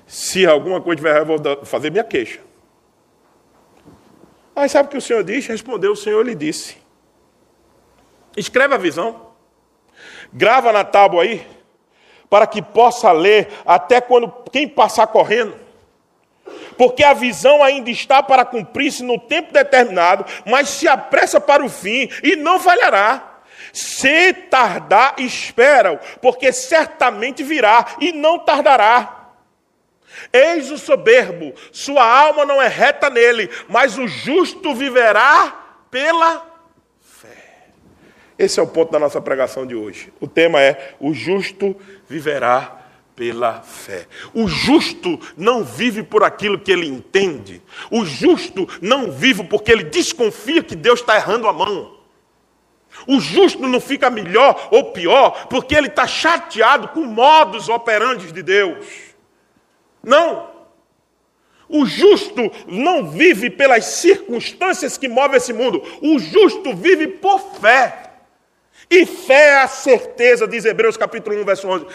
Se 0.05 0.45
alguma 0.45 0.79
coisa 0.79 0.97
tiver, 0.97 1.17
eu 1.17 1.25
vou 1.25 1.65
fazer 1.65 1.89
minha 1.89 2.03
queixa. 2.03 2.39
Aí 4.55 4.69
sabe 4.69 4.87
o 4.87 4.91
que 4.91 4.97
o 4.97 5.01
Senhor 5.01 5.23
disse? 5.23 5.49
Respondeu: 5.49 5.93
O 5.93 5.95
Senhor 5.95 6.23
lhe 6.23 6.35
disse. 6.35 6.77
Escreve 8.37 8.75
a 8.75 8.77
visão. 8.77 9.33
Grava 10.31 10.71
na 10.71 10.83
tábua 10.83 11.23
aí, 11.23 11.45
para 12.29 12.45
que 12.45 12.61
possa 12.61 13.11
ler 13.11 13.49
até 13.65 13.99
quando 14.01 14.31
quem 14.51 14.67
passar 14.67 15.07
correndo. 15.07 15.55
Porque 16.77 17.03
a 17.03 17.13
visão 17.13 17.63
ainda 17.63 17.89
está 17.89 18.21
para 18.21 18.43
cumprir-se 18.43 19.01
no 19.01 19.19
tempo 19.19 19.53
determinado, 19.53 20.25
mas 20.45 20.69
se 20.69 20.87
apressa 20.87 21.39
para 21.39 21.63
o 21.63 21.69
fim 21.69 22.09
e 22.21 22.35
não 22.35 22.59
falhará. 22.59 23.34
Se 23.75 24.31
tardar, 24.31 25.15
espera 25.17 25.97
porque 26.21 26.53
certamente 26.53 27.43
virá 27.43 27.97
e 27.99 28.13
não 28.13 28.39
tardará. 28.39 29.31
Eis 30.31 30.71
o 30.71 30.77
soberbo, 30.77 31.53
sua 31.73 32.01
alma 32.05 32.45
não 32.45 32.61
é 32.61 32.69
reta 32.69 33.09
nele, 33.09 33.49
mas 33.67 33.97
o 33.97 34.07
justo 34.07 34.73
viverá 34.73 35.81
pela 35.91 36.45
fé. 37.01 37.65
Esse 38.39 38.61
é 38.61 38.63
o 38.63 38.67
ponto 38.67 38.93
da 38.93 38.99
nossa 38.99 39.19
pregação 39.19 39.67
de 39.67 39.75
hoje. 39.75 40.13
O 40.21 40.27
tema 40.27 40.61
é: 40.61 40.95
o 40.97 41.13
justo 41.13 41.75
viverá 42.07 42.79
pela 43.13 43.61
fé. 43.61 44.07
O 44.33 44.47
justo 44.47 45.19
não 45.35 45.65
vive 45.65 46.01
por 46.01 46.23
aquilo 46.23 46.57
que 46.57 46.71
ele 46.71 46.87
entende. 46.87 47.61
O 47.91 48.05
justo 48.05 48.69
não 48.81 49.11
vive 49.11 49.43
porque 49.43 49.69
ele 49.69 49.83
desconfia 49.83 50.63
que 50.63 50.77
Deus 50.77 51.01
está 51.01 51.17
errando 51.17 51.49
a 51.49 51.51
mão. 51.51 51.94
O 53.07 53.19
justo 53.19 53.67
não 53.67 53.79
fica 53.79 54.09
melhor 54.09 54.67
ou 54.71 54.91
pior 54.91 55.47
porque 55.47 55.75
ele 55.75 55.87
está 55.87 56.07
chateado 56.07 56.89
com 56.89 57.01
modos 57.01 57.69
operantes 57.69 58.31
de 58.31 58.41
Deus. 58.41 58.85
Não. 60.03 60.55
O 61.67 61.85
justo 61.85 62.51
não 62.67 63.09
vive 63.09 63.49
pelas 63.49 63.85
circunstâncias 63.85 64.97
que 64.97 65.07
movem 65.07 65.37
esse 65.37 65.51
mundo. 65.51 65.81
O 66.01 66.19
justo 66.19 66.75
vive 66.75 67.07
por 67.07 67.39
fé. 67.59 68.05
E 68.89 69.05
fé 69.05 69.47
é 69.47 69.61
a 69.61 69.67
certeza, 69.67 70.47
diz 70.47 70.63
Hebreus 70.63 70.95
capítulo 70.95 71.41
1, 71.41 71.45
verso 71.45 71.67
11, 71.67 71.85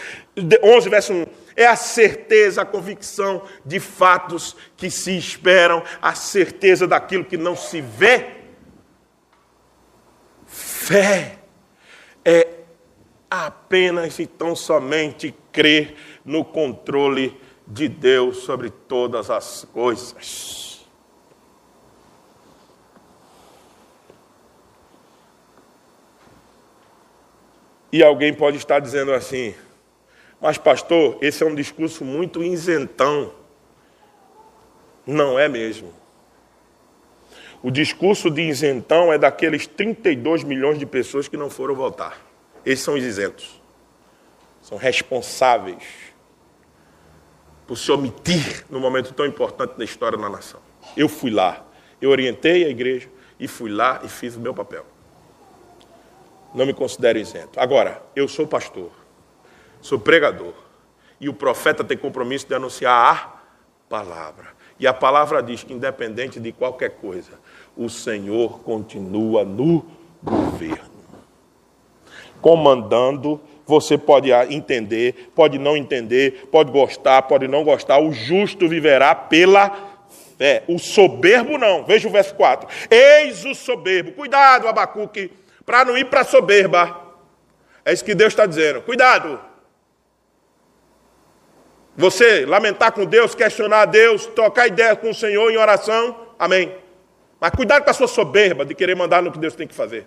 11, 0.63 0.89
verso 0.89 1.13
1. 1.13 1.27
É 1.55 1.67
a 1.67 1.77
certeza, 1.77 2.63
a 2.63 2.65
convicção 2.65 3.43
de 3.65 3.79
fatos 3.79 4.57
que 4.77 4.91
se 4.91 5.17
esperam, 5.17 5.85
a 6.03 6.15
certeza 6.15 6.89
daquilo 6.89 7.25
que 7.25 7.37
não 7.37 7.55
se 7.55 7.81
vê. 7.81 8.40
Fé 10.81 11.39
é 12.25 12.49
apenas 13.31 14.19
e 14.19 14.27
tão 14.27 14.57
somente 14.57 15.33
crer 15.53 15.95
no 16.25 16.43
controle 16.43 17.39
de 17.67 17.87
Deus 17.87 18.39
sobre 18.39 18.71
todas 18.71 19.31
as 19.31 19.67
coisas. 19.75 20.89
E 27.93 28.03
alguém 28.03 28.33
pode 28.33 28.57
estar 28.57 28.81
dizendo 28.81 29.13
assim, 29.13 29.55
mas 30.41 30.57
pastor, 30.57 31.19
esse 31.21 31.43
é 31.45 31.47
um 31.47 31.55
discurso 31.55 32.07
muito 32.07 32.43
isentão. 32.43 33.35
Não 35.07 35.39
é 35.39 35.47
mesmo. 35.47 36.00
O 37.63 37.71
discurso 37.71 38.31
de 38.31 38.43
isentão 38.43 39.13
é 39.13 39.19
daqueles 39.19 39.67
32 39.67 40.45
milhões 40.45 40.79
de 40.79 40.87
pessoas 40.87 41.29
que 41.29 41.37
não 41.37 41.51
foram 41.51 41.75
votar. 41.75 42.19
Esses 42.65 42.85
são 42.85 42.95
os 42.95 43.05
isentos. 43.05 43.61
São 44.63 44.79
responsáveis 44.79 45.83
por 47.67 47.77
se 47.77 47.93
omitir 47.93 48.65
num 48.71 48.81
momento 48.81 49.13
tão 49.13 49.27
importante 49.27 49.77
da 49.77 49.85
história 49.85 50.17
da 50.17 50.29
nação. 50.29 50.61
Eu 50.97 51.09
fui 51.09 51.31
lá, 51.31 51.65
eu 52.01 52.11
orientei 52.11 52.65
a 52.65 52.69
igreja 52.69 53.09
e 53.39 53.47
fui 53.47 53.71
lá 53.71 54.01
e 54.03 54.09
fiz 54.09 54.37
o 54.37 54.41
meu 54.41 54.55
papel. 54.55 54.85
Não 56.55 56.67
me 56.67 56.75
considero 56.75 57.19
isento. 57.19 57.61
Agora, 57.61 58.03
eu 58.17 58.27
sou 58.27 58.47
pastor, 58.47 58.91
sou 59.81 59.99
pregador, 59.99 60.55
e 61.21 61.29
o 61.29 61.35
profeta 61.35 61.85
tem 61.85 61.97
compromisso 61.97 62.49
de 62.49 62.55
anunciar 62.55 62.93
a 62.93 63.41
palavra. 63.89 64.49
E 64.79 64.87
a 64.87 64.95
palavra 64.95 65.43
diz 65.43 65.63
que, 65.63 65.75
independente 65.75 66.41
de 66.41 66.53
qualquer 66.53 66.97
coisa, 66.97 67.39
o 67.81 67.89
Senhor 67.89 68.61
continua 68.61 69.43
no 69.43 69.87
governo, 70.23 70.91
comandando. 72.43 73.41
Você 73.67 73.97
pode 73.97 74.31
entender, 74.31 75.31
pode 75.35 75.59
não 75.59 75.79
entender, 75.79 76.49
pode 76.53 76.71
gostar, 76.71 77.23
pode 77.23 77.49
não 77.49 77.65
gostar. 77.65 77.99
O 77.99 78.13
justo 78.13 78.69
viverá 78.69 79.15
pela 79.15 80.05
fé. 80.37 80.63
O 80.69 80.79
soberbo 80.79 81.57
não. 81.57 81.85
Veja 81.85 82.07
o 82.07 82.11
verso 82.11 82.35
4. 82.35 82.69
Eis 82.91 83.47
o 83.47 83.55
soberbo. 83.55 84.13
Cuidado, 84.13 84.69
Abacuque, 84.69 85.33
para 85.65 85.83
não 85.83 85.97
ir 85.97 86.05
para 86.05 86.21
a 86.21 86.25
soberba. 86.25 87.01
É 87.83 87.95
isso 87.95 88.05
que 88.05 88.15
Deus 88.15 88.35
está 88.35 88.45
dizendo. 88.45 88.83
Cuidado. 88.83 89.41
Você 91.97 92.45
lamentar 92.45 92.93
com 92.93 93.07
Deus, 93.07 93.35
questionar 93.35 93.83
a 93.83 93.87
Deus, 93.87 94.27
trocar 94.27 94.67
ideia 94.67 94.95
com 94.95 95.11
o 95.11 95.15
Senhor 95.15 95.51
em 95.51 95.57
oração. 95.57 96.15
Amém. 96.39 96.75
Mas 97.41 97.51
cuidado 97.53 97.85
com 97.85 97.91
a 97.91 97.95
sua 97.95 98.07
soberba 98.07 98.65
de 98.65 98.75
querer 98.75 98.95
mandar 98.95 99.23
no 99.23 99.33
que 99.33 99.39
Deus 99.39 99.55
tem 99.55 99.67
que 99.67 99.75
fazer. 99.75 100.07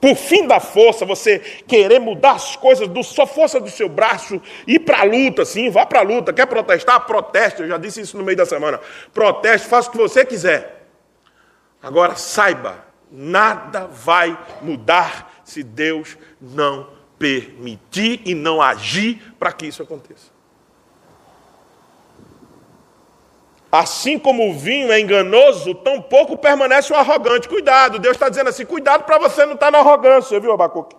Por 0.00 0.16
fim 0.16 0.46
da 0.46 0.58
força, 0.58 1.04
você 1.04 1.38
querer 1.38 1.98
mudar 1.98 2.32
as 2.32 2.56
coisas 2.56 2.88
do 2.88 3.02
só 3.02 3.26
força 3.26 3.60
do 3.60 3.68
seu 3.68 3.86
braço, 3.88 4.40
ir 4.66 4.78
para 4.80 5.00
a 5.00 5.04
luta, 5.04 5.44
sim, 5.44 5.68
vá 5.68 5.84
para 5.84 6.00
a 6.00 6.02
luta. 6.02 6.32
Quer 6.32 6.46
protestar? 6.46 7.04
Proteste. 7.06 7.60
Eu 7.60 7.68
já 7.68 7.76
disse 7.76 8.00
isso 8.00 8.16
no 8.16 8.24
meio 8.24 8.36
da 8.36 8.46
semana. 8.46 8.80
Proteste, 9.12 9.68
faça 9.68 9.88
o 9.88 9.92
que 9.92 9.98
você 9.98 10.24
quiser. 10.24 10.86
Agora 11.82 12.14
saiba, 12.14 12.84
nada 13.10 13.86
vai 13.86 14.38
mudar 14.62 15.42
se 15.44 15.62
Deus 15.62 16.16
não 16.40 16.88
permitir 17.18 18.22
e 18.24 18.34
não 18.34 18.62
agir 18.62 19.34
para 19.38 19.52
que 19.52 19.66
isso 19.66 19.82
aconteça. 19.82 20.39
Assim 23.70 24.18
como 24.18 24.50
o 24.50 24.54
vinho 24.54 24.90
é 24.90 24.98
enganoso, 24.98 25.74
tão 25.74 26.02
pouco 26.02 26.36
permanece 26.36 26.92
o 26.92 26.96
arrogante. 26.96 27.48
Cuidado, 27.48 27.98
Deus 27.98 28.16
está 28.16 28.28
dizendo 28.28 28.48
assim: 28.48 28.64
cuidado 28.64 29.04
para 29.04 29.18
você 29.18 29.46
não 29.46 29.54
estar 29.54 29.66
tá 29.66 29.72
na 29.72 29.78
arrogância, 29.78 30.40
viu, 30.40 30.52
Abacuque? 30.52 30.96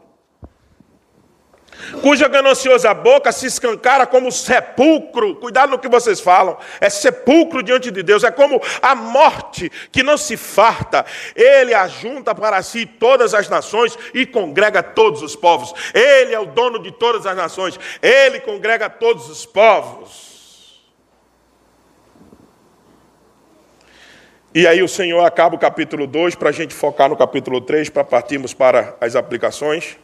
Cuja 2.02 2.28
gananciosa 2.28 2.94
boca 2.94 3.32
se 3.32 3.48
escancara 3.48 4.06
como 4.06 4.32
sepulcro. 4.32 5.36
Cuidado 5.36 5.72
no 5.72 5.80
que 5.80 5.88
vocês 5.88 6.20
falam. 6.20 6.58
É 6.80 6.90
sepulcro 6.90 7.64
diante 7.64 7.92
de 7.92 8.04
Deus. 8.04 8.24
É 8.24 8.32
como 8.32 8.62
a 8.82 8.96
morte 8.96 9.72
que 9.92 10.04
não 10.04 10.18
se 10.18 10.38
farta. 10.38 11.06
Ele 11.36 11.74
ajunta 11.74 12.34
para 12.36 12.62
si 12.62 12.86
todas 12.86 13.34
as 13.34 13.50
nações 13.50 13.98
e 14.14 14.26
congrega 14.26 14.84
todos 14.84 15.22
os 15.22 15.36
povos. 15.36 15.74
Ele 15.94 16.34
é 16.34 16.40
o 16.40 16.46
dono 16.46 16.80
de 16.80 16.92
todas 16.92 17.26
as 17.26 17.36
nações. 17.36 17.80
Ele 18.02 18.40
congrega 18.40 18.90
todos 18.90 19.30
os 19.30 19.46
povos. 19.46 20.31
E 24.54 24.68
aí 24.68 24.84
o 24.84 24.88
Senhor 24.88 25.24
acaba 25.24 25.56
o 25.56 25.60
capítulo 25.60 26.06
2 26.06 26.36
para 26.36 26.50
a 26.50 26.52
gente 26.52 26.74
focar 26.74 27.08
no 27.08 27.16
capítulo 27.16 27.62
3, 27.62 27.90
para 27.90 28.04
partirmos 28.04 28.54
para 28.54 28.98
as 29.00 29.16
aplicações. 29.16 29.98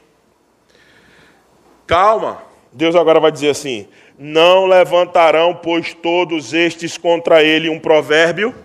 Calma, 1.85 2.41
Deus 2.71 2.95
agora 2.95 3.19
vai 3.19 3.29
dizer 3.29 3.49
assim: 3.49 3.89
Não 4.17 4.65
levantarão, 4.65 5.53
pois 5.53 5.93
todos 5.93 6.53
estes 6.53 6.97
contra 6.97 7.43
ele 7.43 7.69
um 7.69 7.77
provérbio, 7.77 8.55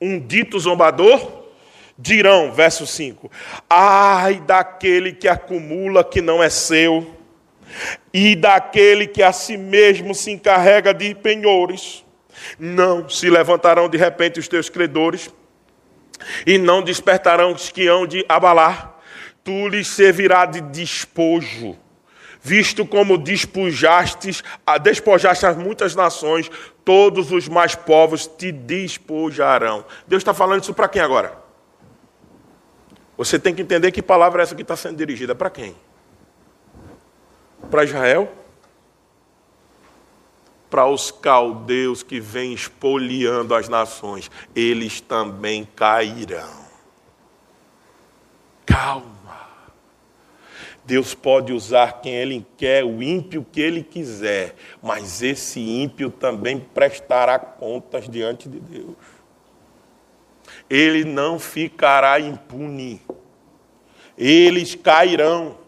um 0.00 0.18
dito 0.18 0.58
zombador. 0.58 1.44
Dirão, 1.98 2.50
verso 2.50 2.86
5: 2.86 3.30
Ai 3.68 4.36
daquele 4.40 5.12
que 5.12 5.28
acumula 5.28 6.02
que 6.02 6.22
não 6.22 6.42
é 6.42 6.48
seu, 6.48 7.14
e 8.10 8.34
daquele 8.34 9.06
que 9.06 9.22
a 9.22 9.32
si 9.32 9.58
mesmo 9.58 10.14
se 10.14 10.30
encarrega 10.30 10.94
de 10.94 11.14
penhores. 11.14 12.05
Não 12.58 13.08
se 13.08 13.28
levantarão 13.30 13.88
de 13.88 13.96
repente 13.96 14.38
os 14.40 14.48
teus 14.48 14.68
credores, 14.68 15.30
e 16.46 16.58
não 16.58 16.82
despertarão 16.82 17.52
os 17.52 17.70
que 17.70 17.86
hão 17.86 18.06
de 18.06 18.24
abalar. 18.28 18.98
Tu 19.44 19.68
lhes 19.68 19.86
servirá 19.88 20.44
de 20.44 20.60
despojo, 20.60 21.76
visto 22.42 22.84
como 22.84 23.16
despojastes, 23.16 24.42
despojaste 24.82 25.46
as 25.46 25.56
muitas 25.56 25.94
nações, 25.94 26.50
todos 26.84 27.30
os 27.30 27.48
mais 27.48 27.74
povos 27.74 28.26
te 28.26 28.50
despojarão. 28.50 29.84
Deus 30.06 30.20
está 30.20 30.34
falando 30.34 30.62
isso 30.62 30.74
para 30.74 30.88
quem 30.88 31.02
agora? 31.02 31.36
Você 33.16 33.38
tem 33.38 33.54
que 33.54 33.62
entender 33.62 33.92
que 33.92 34.02
palavra 34.02 34.42
é 34.42 34.44
essa 34.44 34.54
que 34.54 34.62
está 34.62 34.76
sendo 34.76 34.96
dirigida 34.96 35.34
para 35.34 35.48
quem? 35.48 35.74
Para 37.70 37.84
Israel? 37.84 38.30
Para 40.68 40.86
os 40.86 41.10
caldeus 41.10 42.02
que 42.02 42.20
vêm 42.20 42.52
espoliando 42.52 43.54
as 43.54 43.68
nações, 43.68 44.30
eles 44.54 45.00
também 45.00 45.64
cairão. 45.76 46.66
Calma. 48.64 49.16
Deus 50.84 51.14
pode 51.14 51.52
usar 51.52 52.00
quem 52.00 52.14
Ele 52.14 52.46
quer, 52.56 52.84
o 52.84 53.02
ímpio 53.02 53.44
que 53.50 53.60
Ele 53.60 53.82
quiser, 53.82 54.54
mas 54.80 55.20
esse 55.20 55.60
ímpio 55.60 56.10
também 56.10 56.60
prestará 56.60 57.38
contas 57.38 58.08
diante 58.08 58.48
de 58.48 58.60
Deus. 58.60 58.96
Ele 60.70 61.04
não 61.04 61.38
ficará 61.38 62.20
impune. 62.20 63.00
Eles 64.16 64.74
cairão. 64.74 65.58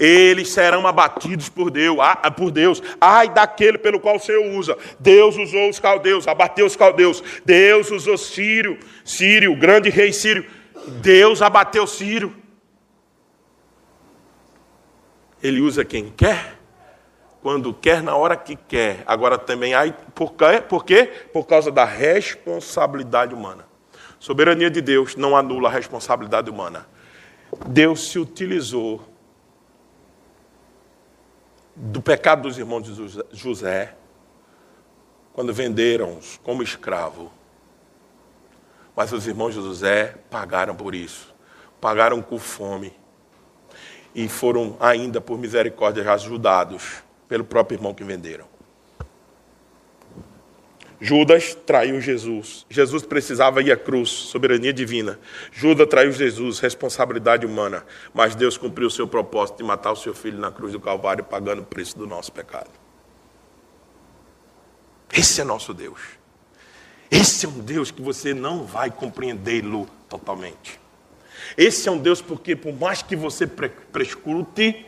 Eles 0.00 0.48
serão 0.48 0.86
abatidos 0.86 1.50
por 1.50 1.70
Deus, 1.70 1.98
ah, 2.00 2.30
por 2.30 2.50
Deus. 2.50 2.82
Ai 2.98 3.28
daquele 3.28 3.76
pelo 3.76 4.00
qual 4.00 4.16
o 4.16 4.18
Senhor 4.18 4.42
usa. 4.56 4.74
Deus 4.98 5.36
usou 5.36 5.68
os 5.68 5.78
caldeus, 5.78 6.26
abateu 6.26 6.64
os 6.64 6.74
caldeus. 6.74 7.22
Deus 7.44 7.90
usou 7.90 8.16
Sírio, 8.16 8.78
Sírio, 9.04 9.54
grande 9.54 9.90
rei 9.90 10.10
Sírio. 10.10 10.46
Deus 11.02 11.42
abateu 11.42 11.86
Sírio. 11.86 12.34
Ele 15.42 15.60
usa 15.60 15.84
quem 15.84 16.08
quer, 16.08 16.54
quando 17.42 17.74
quer, 17.74 18.02
na 18.02 18.16
hora 18.16 18.38
que 18.38 18.56
quer. 18.56 19.02
Agora 19.06 19.36
também 19.36 19.74
há. 19.74 19.92
Por 20.14 20.32
quê? 20.32 20.62
Por 20.66 20.82
quê? 20.82 21.10
Por 21.30 21.46
causa 21.46 21.70
da 21.70 21.84
responsabilidade 21.84 23.34
humana. 23.34 23.66
Soberania 24.18 24.70
de 24.70 24.80
Deus 24.80 25.14
não 25.14 25.36
anula 25.36 25.68
a 25.68 25.72
responsabilidade 25.72 26.48
humana. 26.48 26.86
Deus 27.66 28.10
se 28.10 28.18
utilizou 28.18 29.09
do 31.74 32.02
pecado 32.02 32.42
dos 32.42 32.58
irmãos 32.58 32.82
de 32.82 33.22
José 33.32 33.94
quando 35.32 35.54
venderam-os 35.54 36.38
como 36.42 36.62
escravo. 36.62 37.32
Mas 38.94 39.12
os 39.12 39.26
irmãos 39.26 39.54
de 39.54 39.60
José 39.60 40.16
pagaram 40.28 40.74
por 40.74 40.94
isso. 40.94 41.34
Pagaram 41.80 42.20
com 42.20 42.38
fome 42.38 42.92
e 44.14 44.28
foram 44.28 44.76
ainda, 44.80 45.20
por 45.20 45.38
misericórdia, 45.38 46.12
ajudados 46.12 47.02
pelo 47.28 47.44
próprio 47.44 47.76
irmão 47.76 47.94
que 47.94 48.04
venderam. 48.04 48.49
Judas 51.00 51.54
traiu 51.54 51.98
Jesus. 52.00 52.66
Jesus 52.68 53.02
precisava 53.02 53.62
ir 53.62 53.72
à 53.72 53.76
cruz, 53.76 54.10
soberania 54.10 54.72
divina. 54.72 55.18
Judas 55.50 55.88
traiu 55.88 56.12
Jesus, 56.12 56.58
responsabilidade 56.58 57.46
humana. 57.46 57.86
Mas 58.12 58.34
Deus 58.34 58.58
cumpriu 58.58 58.88
o 58.88 58.90
seu 58.90 59.08
propósito 59.08 59.56
de 59.56 59.64
matar 59.64 59.92
o 59.92 59.96
seu 59.96 60.14
filho 60.14 60.38
na 60.38 60.50
cruz 60.50 60.72
do 60.72 60.80
Calvário, 60.80 61.24
pagando 61.24 61.62
o 61.62 61.64
preço 61.64 61.96
do 61.96 62.06
nosso 62.06 62.30
pecado. 62.30 62.68
Esse 65.12 65.40
é 65.40 65.44
nosso 65.44 65.72
Deus. 65.72 66.00
Esse 67.10 67.46
é 67.46 67.48
um 67.48 67.60
Deus 67.60 67.90
que 67.90 68.02
você 68.02 68.34
não 68.34 68.64
vai 68.64 68.90
compreendê-lo 68.90 69.88
totalmente. 70.08 70.78
Esse 71.56 71.88
é 71.88 71.92
um 71.92 71.98
Deus 71.98 72.20
porque, 72.20 72.54
por 72.54 72.72
mais 72.72 73.02
que 73.02 73.16
você 73.16 73.46
prescrute, 73.46 74.86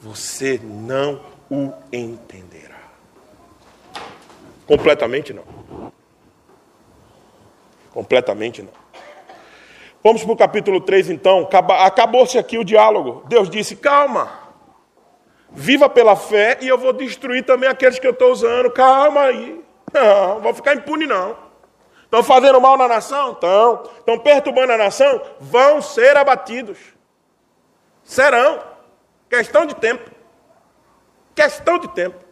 você 0.00 0.58
não 0.64 1.20
o 1.50 1.72
entenderá. 1.92 2.75
Completamente 4.66 5.32
não. 5.32 5.44
Completamente 7.92 8.62
não. 8.62 8.72
Vamos 10.02 10.22
para 10.22 10.32
o 10.32 10.36
capítulo 10.36 10.80
3 10.80 11.10
então. 11.10 11.48
Acabou-se 11.80 12.38
aqui 12.38 12.58
o 12.58 12.64
diálogo. 12.64 13.24
Deus 13.26 13.48
disse: 13.48 13.76
calma. 13.76 14.46
Viva 15.50 15.88
pela 15.88 16.16
fé 16.16 16.58
e 16.60 16.68
eu 16.68 16.76
vou 16.76 16.92
destruir 16.92 17.44
também 17.44 17.68
aqueles 17.68 17.98
que 17.98 18.06
eu 18.06 18.10
estou 18.10 18.30
usando. 18.30 18.70
Calma 18.70 19.22
aí. 19.22 19.64
Não, 19.92 20.40
vou 20.40 20.52
ficar 20.52 20.74
impune 20.74 21.06
não. 21.06 21.36
Estão 22.04 22.22
fazendo 22.22 22.60
mal 22.60 22.76
na 22.76 22.86
nação? 22.86 23.32
Estão. 23.32 23.84
Estão 23.98 24.18
perturbando 24.18 24.72
a 24.72 24.78
nação? 24.78 25.20
Vão 25.40 25.80
ser 25.80 26.16
abatidos. 26.16 26.78
Serão. 28.04 28.60
Questão 29.28 29.66
de 29.66 29.74
tempo. 29.74 30.10
Questão 31.34 31.78
de 31.78 31.88
tempo. 31.88 32.25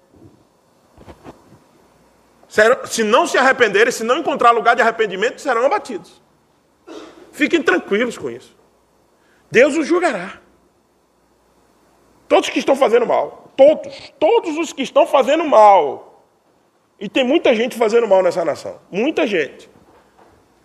Se 2.86 3.02
não 3.02 3.26
se 3.26 3.36
arrependerem, 3.36 3.90
se 3.90 4.04
não 4.04 4.18
encontrar 4.18 4.52
lugar 4.52 4.76
de 4.76 4.82
arrependimento, 4.82 5.40
serão 5.40 5.66
abatidos. 5.66 6.22
Fiquem 7.32 7.60
tranquilos 7.60 8.16
com 8.16 8.30
isso. 8.30 8.56
Deus 9.50 9.76
os 9.76 9.86
julgará. 9.86 10.40
Todos 12.28 12.48
que 12.48 12.60
estão 12.60 12.76
fazendo 12.76 13.06
mal. 13.06 13.52
Todos. 13.56 14.12
Todos 14.20 14.56
os 14.56 14.72
que 14.72 14.82
estão 14.82 15.06
fazendo 15.06 15.44
mal 15.44 16.14
e 16.98 17.08
tem 17.08 17.24
muita 17.24 17.54
gente 17.54 17.76
fazendo 17.76 18.06
mal 18.06 18.22
nessa 18.22 18.44
nação. 18.44 18.78
Muita 18.90 19.26
gente. 19.26 19.68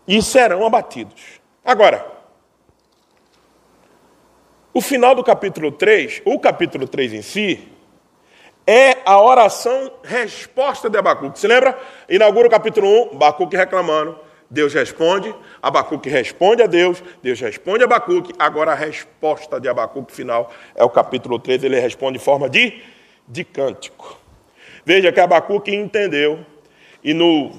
E 0.08 0.22
serão 0.22 0.66
abatidos. 0.66 1.42
Agora, 1.66 2.06
o 4.74 4.80
final 4.80 5.16
do 5.16 5.24
capítulo 5.24 5.72
3, 5.72 6.22
o 6.26 6.40
capítulo 6.40 6.88
3 6.88 7.14
em 7.14 7.22
si, 7.22 7.68
é 8.72 8.98
a 9.04 9.20
oração 9.20 9.92
resposta 10.04 10.92
de 10.92 10.96
Abacuque. 10.96 11.40
Se 11.40 11.48
lembra? 11.48 11.76
Inaugura 12.08 12.48
o 12.48 12.52
capítulo 12.52 12.88
1, 13.14 13.16
Abacuque 13.16 13.58
reclamando. 13.58 14.16
Deus 14.48 14.76
responde, 14.76 15.34
Abacuque 15.60 16.08
responde 16.08 16.62
a 16.62 16.68
Deus, 16.68 17.04
Deus 17.24 17.40
responde 17.40 17.82
a 17.82 17.86
Abacuque. 17.86 18.32
Agora 18.38 18.74
a 18.74 18.76
resposta 18.76 19.60
de 19.60 19.68
Abacuque 19.68 20.14
final 20.14 20.52
é 20.76 20.84
o 20.84 20.90
capítulo 20.90 21.40
3, 21.40 21.64
ele 21.64 21.80
responde 21.80 22.20
em 22.20 22.22
forma 22.22 22.48
de, 22.48 22.80
de 23.28 23.44
cântico. 23.44 24.16
Veja 24.86 25.12
que 25.12 25.20
Abacuque 25.20 25.74
entendeu, 25.74 26.46
e 27.04 27.12
no, 27.12 27.52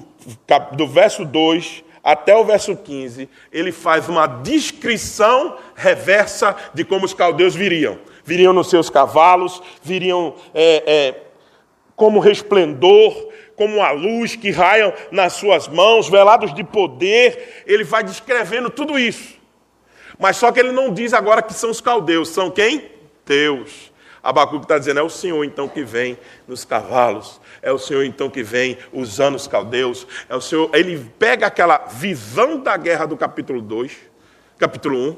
do 0.77 0.87
verso 0.87 1.25
2 1.25 1.83
até 2.03 2.35
o 2.35 2.43
verso 2.43 2.75
15, 2.75 3.29
ele 3.51 3.71
faz 3.71 4.09
uma 4.09 4.25
descrição 4.25 5.57
reversa 5.75 6.55
de 6.73 6.83
como 6.83 7.05
os 7.05 7.13
caldeus 7.13 7.53
viriam. 7.53 7.99
Viriam 8.23 8.53
nos 8.53 8.69
seus 8.69 8.89
cavalos, 8.89 9.61
viriam 9.83 10.35
é, 10.53 10.83
é, 10.85 11.21
como 11.95 12.19
resplendor, 12.19 13.29
como 13.55 13.81
a 13.81 13.91
luz 13.91 14.35
que 14.35 14.49
raia 14.49 14.93
nas 15.11 15.33
suas 15.33 15.67
mãos, 15.67 16.09
velados 16.09 16.53
de 16.53 16.63
poder. 16.63 17.63
Ele 17.67 17.83
vai 17.83 18.03
descrevendo 18.03 18.71
tudo 18.71 18.97
isso. 18.97 19.35
Mas 20.17 20.37
só 20.37 20.51
que 20.51 20.59
ele 20.59 20.71
não 20.71 20.91
diz 20.91 21.13
agora 21.13 21.41
que 21.41 21.53
são 21.53 21.69
os 21.69 21.81
caldeus, 21.81 22.29
são 22.29 22.49
quem? 22.49 22.91
Deus. 23.25 23.90
Abacuque 24.23 24.65
está 24.65 24.77
dizendo: 24.77 24.99
é 24.99 25.03
o 25.03 25.09
Senhor 25.09 25.43
então 25.43 25.67
que 25.67 25.83
vem 25.83 26.17
nos 26.47 26.63
cavalos, 26.63 27.41
é 27.61 27.71
o 27.71 27.77
Senhor 27.77 28.03
então 28.03 28.29
que 28.29 28.43
vem 28.43 28.77
usando 28.93 29.35
os 29.35 29.47
caldeus, 29.47 30.05
é 30.29 30.35
o 30.35 30.41
Senhor. 30.41 30.69
Ele 30.73 31.11
pega 31.17 31.47
aquela 31.47 31.77
visão 31.79 32.59
da 32.59 32.77
guerra 32.77 33.05
do 33.05 33.17
capítulo 33.17 33.61
2, 33.61 33.97
capítulo 34.59 34.97
1, 35.11 35.17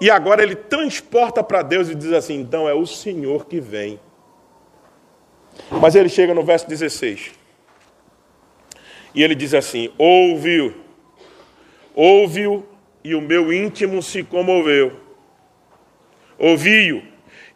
e 0.00 0.10
agora 0.10 0.42
ele 0.42 0.54
transporta 0.54 1.42
para 1.42 1.62
Deus 1.62 1.88
e 1.88 1.94
diz 1.94 2.12
assim: 2.12 2.40
então 2.40 2.68
é 2.68 2.74
o 2.74 2.86
Senhor 2.86 3.46
que 3.46 3.60
vem. 3.60 3.98
Mas 5.80 5.94
ele 5.94 6.08
chega 6.08 6.32
no 6.32 6.44
verso 6.44 6.68
16, 6.68 7.32
e 9.12 9.22
ele 9.24 9.34
diz 9.34 9.54
assim: 9.54 9.92
ouviu, 9.98 10.72
ouviu, 11.94 12.64
e 13.02 13.14
o 13.14 13.20
meu 13.20 13.52
íntimo 13.52 14.00
se 14.00 14.22
comoveu. 14.22 15.00
Ouviu 16.38 17.09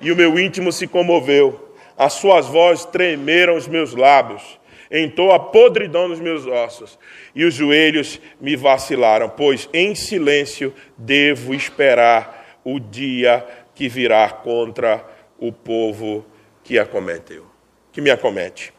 e 0.04 0.12
o 0.12 0.16
meu 0.16 0.38
íntimo 0.38 0.70
se 0.70 0.86
comoveu. 0.86 1.74
As 1.96 2.12
suas 2.12 2.46
vozes 2.46 2.84
tremeram 2.84 3.56
os 3.56 3.66
meus 3.66 3.94
lábios, 3.94 4.60
entrou 4.90 5.32
a 5.32 5.40
podridão 5.40 6.08
nos 6.08 6.20
meus 6.20 6.46
ossos, 6.46 6.98
e 7.34 7.44
os 7.44 7.54
joelhos 7.54 8.20
me 8.40 8.54
vacilaram, 8.54 9.28
pois 9.28 9.68
em 9.72 9.94
silêncio 9.94 10.72
devo 10.96 11.54
esperar 11.54 12.60
o 12.62 12.78
dia 12.78 13.44
que 13.74 13.88
virá 13.88 14.28
contra 14.28 15.04
o 15.38 15.50
povo 15.50 16.24
que 16.62 16.78
acometeu, 16.78 17.46
que 17.90 18.00
me 18.00 18.10
acomete, 18.10 18.72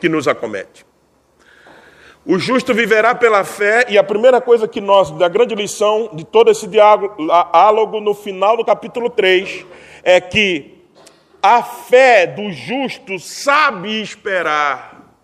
que 0.00 0.08
nos 0.08 0.28
acomete. 0.28 0.85
O 2.28 2.40
justo 2.40 2.74
viverá 2.74 3.14
pela 3.14 3.44
fé, 3.44 3.86
e 3.88 3.96
a 3.96 4.02
primeira 4.02 4.40
coisa 4.40 4.66
que 4.66 4.80
nós, 4.80 5.12
da 5.12 5.28
grande 5.28 5.54
lição 5.54 6.10
de 6.12 6.24
todo 6.24 6.50
esse 6.50 6.66
diálogo 6.66 8.00
no 8.00 8.14
final 8.14 8.56
do 8.56 8.64
capítulo 8.64 9.08
3, 9.08 9.64
é 10.02 10.20
que 10.20 10.74
A 11.48 11.62
fé 11.62 12.26
do 12.26 12.50
justo 12.50 13.20
sabe 13.20 14.02
esperar. 14.02 15.14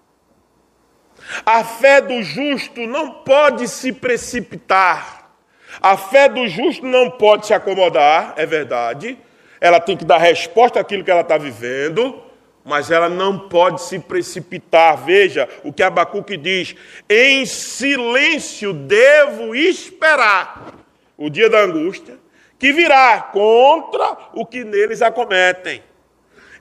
A 1.45 1.65
fé 1.65 2.01
do 2.01 2.23
justo 2.23 2.87
não 2.87 3.11
pode 3.25 3.67
se 3.67 3.93
precipitar. 3.93 5.33
A 5.81 5.97
fé 5.97 6.29
do 6.29 6.47
justo 6.47 6.87
não 6.87 7.11
pode 7.11 7.49
se 7.49 7.55
acomodar, 7.55 8.35
é 8.37 8.47
verdade. 8.47 9.19
Ela 9.61 9.81
tem 9.81 9.97
que 9.97 10.05
dar 10.05 10.19
resposta 10.19 10.79
àquilo 10.79 11.03
que 11.03 11.11
ela 11.11 11.23
está 11.23 11.37
vivendo, 11.37 12.23
mas 12.64 12.90
ela 12.90 13.09
não 13.09 13.48
pode 13.48 13.83
se 13.83 13.98
precipitar. 13.98 15.05
Veja 15.05 15.48
o 15.64 15.72
que 15.72 15.83
Abacuque 15.83 16.37
diz: 16.37 16.75
em 17.09 17.44
silêncio 17.46 18.72
devo 18.72 19.55
esperar 19.55 20.75
o 21.16 21.29
dia 21.29 21.48
da 21.48 21.61
angústia, 21.61 22.18
que 22.59 22.72
virá 22.72 23.20
contra 23.33 24.16
o 24.33 24.46
que 24.46 24.64
neles 24.64 25.03
acometem. 25.03 25.83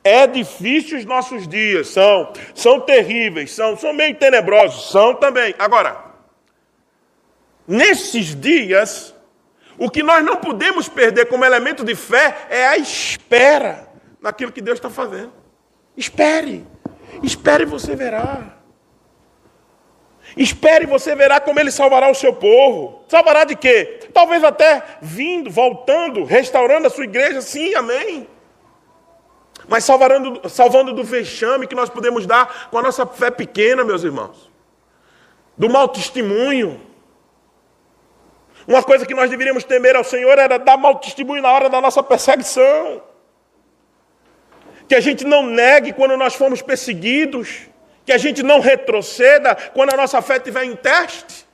É 0.03 0.25
difícil 0.25 0.97
os 0.97 1.05
nossos 1.05 1.47
dias, 1.47 1.89
são, 1.89 2.33
são 2.55 2.79
terríveis, 2.79 3.51
são, 3.51 3.77
são 3.77 3.93
meio 3.93 4.15
tenebrosos, 4.15 4.89
são 4.89 5.13
também. 5.13 5.53
Agora, 5.59 5.95
nesses 7.67 8.33
dias, 8.33 9.13
o 9.77 9.91
que 9.91 10.01
nós 10.01 10.25
não 10.25 10.37
podemos 10.37 10.89
perder 10.89 11.27
como 11.27 11.45
elemento 11.45 11.83
de 11.83 11.93
fé 11.93 12.47
é 12.49 12.67
a 12.67 12.77
espera 12.77 13.87
naquilo 14.19 14.51
que 14.51 14.61
Deus 14.61 14.79
está 14.79 14.89
fazendo. 14.89 15.40
Espere, 15.95 16.65
espere 17.21 17.63
e 17.63 17.67
você 17.67 17.95
verá. 17.95 18.58
Espere 20.38 20.86
e 20.86 20.88
você 20.88 21.13
verá 21.15 21.39
como 21.41 21.60
ele 21.60 21.71
salvará 21.71 22.10
o 22.10 22.15
seu 22.15 22.34
povo. 22.34 23.04
Salvará 23.08 23.43
de 23.43 23.56
quê? 23.56 23.99
Talvez 24.13 24.43
até 24.43 24.82
vindo, 25.01 25.49
voltando, 25.49 26.23
restaurando 26.23 26.88
a 26.88 26.89
sua 26.89 27.04
igreja, 27.04 27.41
sim, 27.41 27.75
amém 27.75 28.27
mas 29.67 29.84
salvando, 29.84 30.49
salvando 30.49 30.93
do 30.93 31.04
vexame 31.04 31.67
que 31.67 31.75
nós 31.75 31.89
podemos 31.89 32.25
dar 32.25 32.69
com 32.69 32.77
a 32.77 32.82
nossa 32.82 33.06
fé 33.06 33.32
pequena, 33.32 33.84
meus 33.84 34.04
irmãos, 34.04 34.51
do 35.58 35.69
mau 35.69 35.88
testemunho. 35.88 36.82
Uma 38.67 38.84
coisa 38.84 39.06
que 39.06 39.13
nós 39.13 39.30
deveríamos 39.30 39.63
temer 39.63 39.95
ao 39.95 40.04
Senhor 40.04 40.38
era 40.38 40.58
dar 40.60 40.77
mau 40.77 40.95
testemunho 40.95 41.41
na 41.41 41.51
hora 41.51 41.69
da 41.69 41.82
nossa 41.82 42.04
perseguição. 42.04 43.01
Que 44.91 44.95
a 44.95 44.99
gente 44.99 45.23
não 45.23 45.43
negue 45.43 45.93
quando 45.93 46.17
nós 46.17 46.36
fomos 46.36 46.62
perseguidos. 46.62 47.62
Que 48.06 48.12
a 48.12 48.17
gente 48.17 48.43
não 48.43 48.60
retroceda 48.60 49.56
quando 49.73 49.93
a 49.93 49.95
nossa 49.95 50.21
fé 50.21 50.36
estiver 50.36 50.65
em 50.65 50.75
teste. 50.75 51.47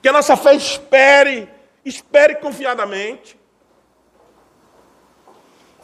Que 0.00 0.08
a 0.08 0.12
nossa 0.12 0.36
fé 0.36 0.54
espere, 0.54 1.48
espere 1.84 2.36
confiadamente. 2.36 3.36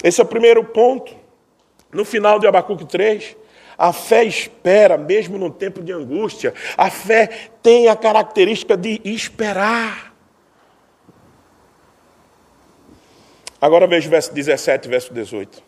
Esse 0.00 0.20
é 0.20 0.22
o 0.22 0.28
primeiro 0.28 0.62
ponto. 0.62 1.12
No 1.92 2.04
final 2.04 2.38
de 2.38 2.46
Abacuque 2.46 2.84
3, 2.84 3.36
a 3.76 3.92
fé 3.92 4.22
espera, 4.22 4.96
mesmo 4.96 5.38
no 5.38 5.50
tempo 5.50 5.82
de 5.82 5.92
angústia. 5.92 6.54
A 6.76 6.88
fé 6.88 7.50
tem 7.60 7.88
a 7.88 7.96
característica 7.96 8.76
de 8.76 9.00
esperar. 9.04 10.14
Agora 13.60 13.88
veja 13.88 14.06
o 14.06 14.10
verso 14.12 14.32
17 14.32 14.86
e 14.86 14.88
verso 14.88 15.12
18. 15.12 15.67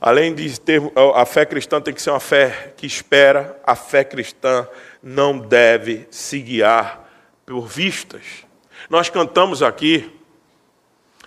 Além 0.00 0.34
de 0.34 0.58
ter 0.58 0.80
a 1.14 1.26
fé 1.26 1.44
cristã 1.44 1.80
tem 1.80 1.92
que 1.92 2.00
ser 2.00 2.10
uma 2.10 2.20
fé 2.20 2.72
que 2.76 2.86
espera, 2.86 3.60
a 3.66 3.76
fé 3.76 4.02
cristã 4.02 4.66
não 5.02 5.38
deve 5.38 6.08
se 6.10 6.40
guiar 6.40 7.06
por 7.44 7.66
vistas. 7.66 8.46
Nós 8.88 9.10
cantamos 9.10 9.62
aqui, 9.62 10.10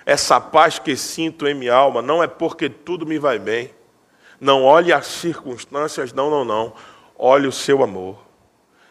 essa 0.05 0.41
paz 0.41 0.79
que 0.79 0.95
sinto 0.95 1.47
em 1.47 1.53
minha 1.53 1.73
alma 1.73 2.01
não 2.01 2.23
é 2.23 2.27
porque 2.27 2.67
tudo 2.67 3.05
me 3.05 3.19
vai 3.19 3.37
bem, 3.37 3.69
não 4.43 4.63
olhe 4.63 4.91
as 4.91 5.05
circunstâncias, 5.05 6.11
não, 6.11 6.29
não, 6.29 6.43
não. 6.43 6.73
Olhe 7.17 7.47
o 7.47 7.51
seu 7.51 7.81
amor, 7.81 8.21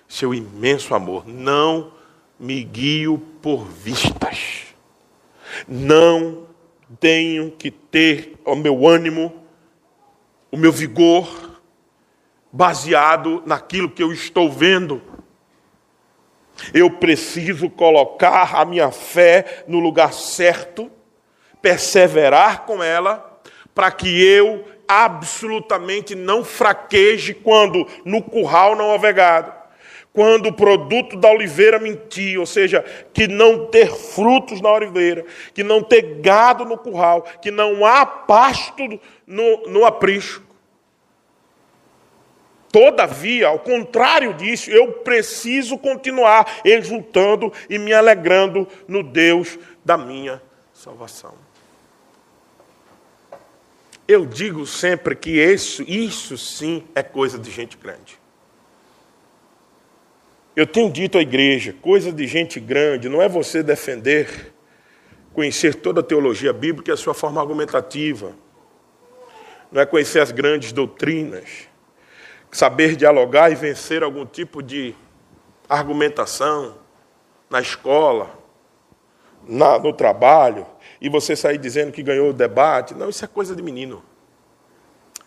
seu 0.09 0.33
imenso 0.33 0.95
amor. 0.95 1.29
Não 1.29 1.93
me 2.39 2.65
guio 2.65 3.19
por 3.43 3.67
vistas. 3.67 4.63
Não 5.69 6.47
tenho 6.99 7.51
que 7.51 7.71
ter 7.71 8.41
o 8.47 8.55
meu 8.55 8.87
ânimo, 8.87 9.42
o 10.53 10.57
meu 10.57 10.71
vigor, 10.71 11.61
baseado 12.53 13.43
naquilo 13.47 13.89
que 13.89 14.03
eu 14.03 14.13
estou 14.13 14.53
vendo. 14.53 15.01
Eu 16.75 16.91
preciso 16.91 17.71
colocar 17.71 18.55
a 18.55 18.65
minha 18.67 18.93
fé 18.93 19.65
no 19.67 19.81
lugar 19.81 20.13
certo, 20.13 20.91
perseverar 21.63 22.67
com 22.67 22.83
ela, 22.83 23.41
para 23.75 23.91
que 23.91 24.23
eu 24.23 24.65
absolutamente 24.87 26.15
não 26.15 26.45
fraqueje 26.45 27.33
quando 27.33 27.87
no 28.05 28.23
curral 28.23 28.77
não 28.77 28.91
houver 28.91 29.15
gado, 29.15 29.53
quando 30.13 30.47
o 30.47 30.53
produto 30.53 31.17
da 31.17 31.31
oliveira 31.31 31.79
mentir, 31.79 32.39
ou 32.39 32.45
seja, 32.45 32.85
que 33.15 33.27
não 33.27 33.67
ter 33.67 33.91
frutos 33.91 34.61
na 34.61 34.71
oliveira, 34.71 35.25
que 35.55 35.63
não 35.63 35.83
ter 35.83 36.21
gado 36.21 36.65
no 36.65 36.77
curral, 36.77 37.23
que 37.41 37.51
não 37.51 37.85
há 37.85 38.05
pasto 38.05 39.01
no, 39.27 39.69
no 39.69 39.85
aprisco. 39.85 40.53
Todavia, 42.71 43.49
ao 43.49 43.59
contrário 43.59 44.33
disso, 44.35 44.71
eu 44.71 44.93
preciso 44.93 45.77
continuar 45.77 46.61
exultando 46.65 47.53
e 47.69 47.79
me 47.79 47.93
alegrando 47.93 48.67
no 48.89 49.03
Deus 49.03 49.59
da 49.85 49.99
minha 49.99 50.43
salvação. 50.73 51.35
Eu 54.09 54.27
digo 54.27 54.67
sempre 54.67 55.15
que 55.15 55.31
isso, 55.33 55.83
isso 55.83 56.37
sim 56.37 56.85
é 56.95 57.03
coisa 57.03 57.39
de 57.39 57.51
gente 57.51 57.77
grande. 57.77 58.22
Eu 60.55 60.67
tenho 60.67 60.91
dito 60.91 61.17
à 61.17 61.23
igreja, 61.23 61.75
coisa 61.81 62.13
de 62.13 62.27
gente 62.27 62.61
grande 62.61 63.09
não 63.09 63.23
é 63.23 63.29
você 63.29 63.63
defender, 63.63 64.53
conhecer 65.33 65.77
toda 65.77 66.01
a 66.01 66.05
teologia 66.05 66.53
bíblica 66.53 66.91
e 66.91 66.95
a 66.95 66.97
sua 66.97 67.15
forma 67.15 67.41
argumentativa. 67.41 68.35
Não 69.71 69.81
é 69.81 69.87
conhecer 69.87 70.21
as 70.21 70.31
grandes 70.31 70.71
doutrinas, 70.71 71.69
saber 72.51 72.97
dialogar 72.97 73.51
e 73.51 73.55
vencer 73.55 74.03
algum 74.03 74.27
tipo 74.27 74.63
de 74.63 74.95
argumentação 75.67 76.77
na 77.49 77.63
escola, 77.63 78.39
na, 79.49 79.79
no 79.79 79.95
trabalho, 79.95 80.67
e 81.01 81.09
você 81.09 81.35
sair 81.35 81.57
dizendo 81.57 81.93
que 81.93 82.03
ganhou 82.03 82.29
o 82.29 82.33
debate. 82.35 82.93
Não, 82.93 83.09
isso 83.09 83.25
é 83.25 83.29
coisa 83.29 83.57
de 83.57 83.63
menino, 83.63 84.05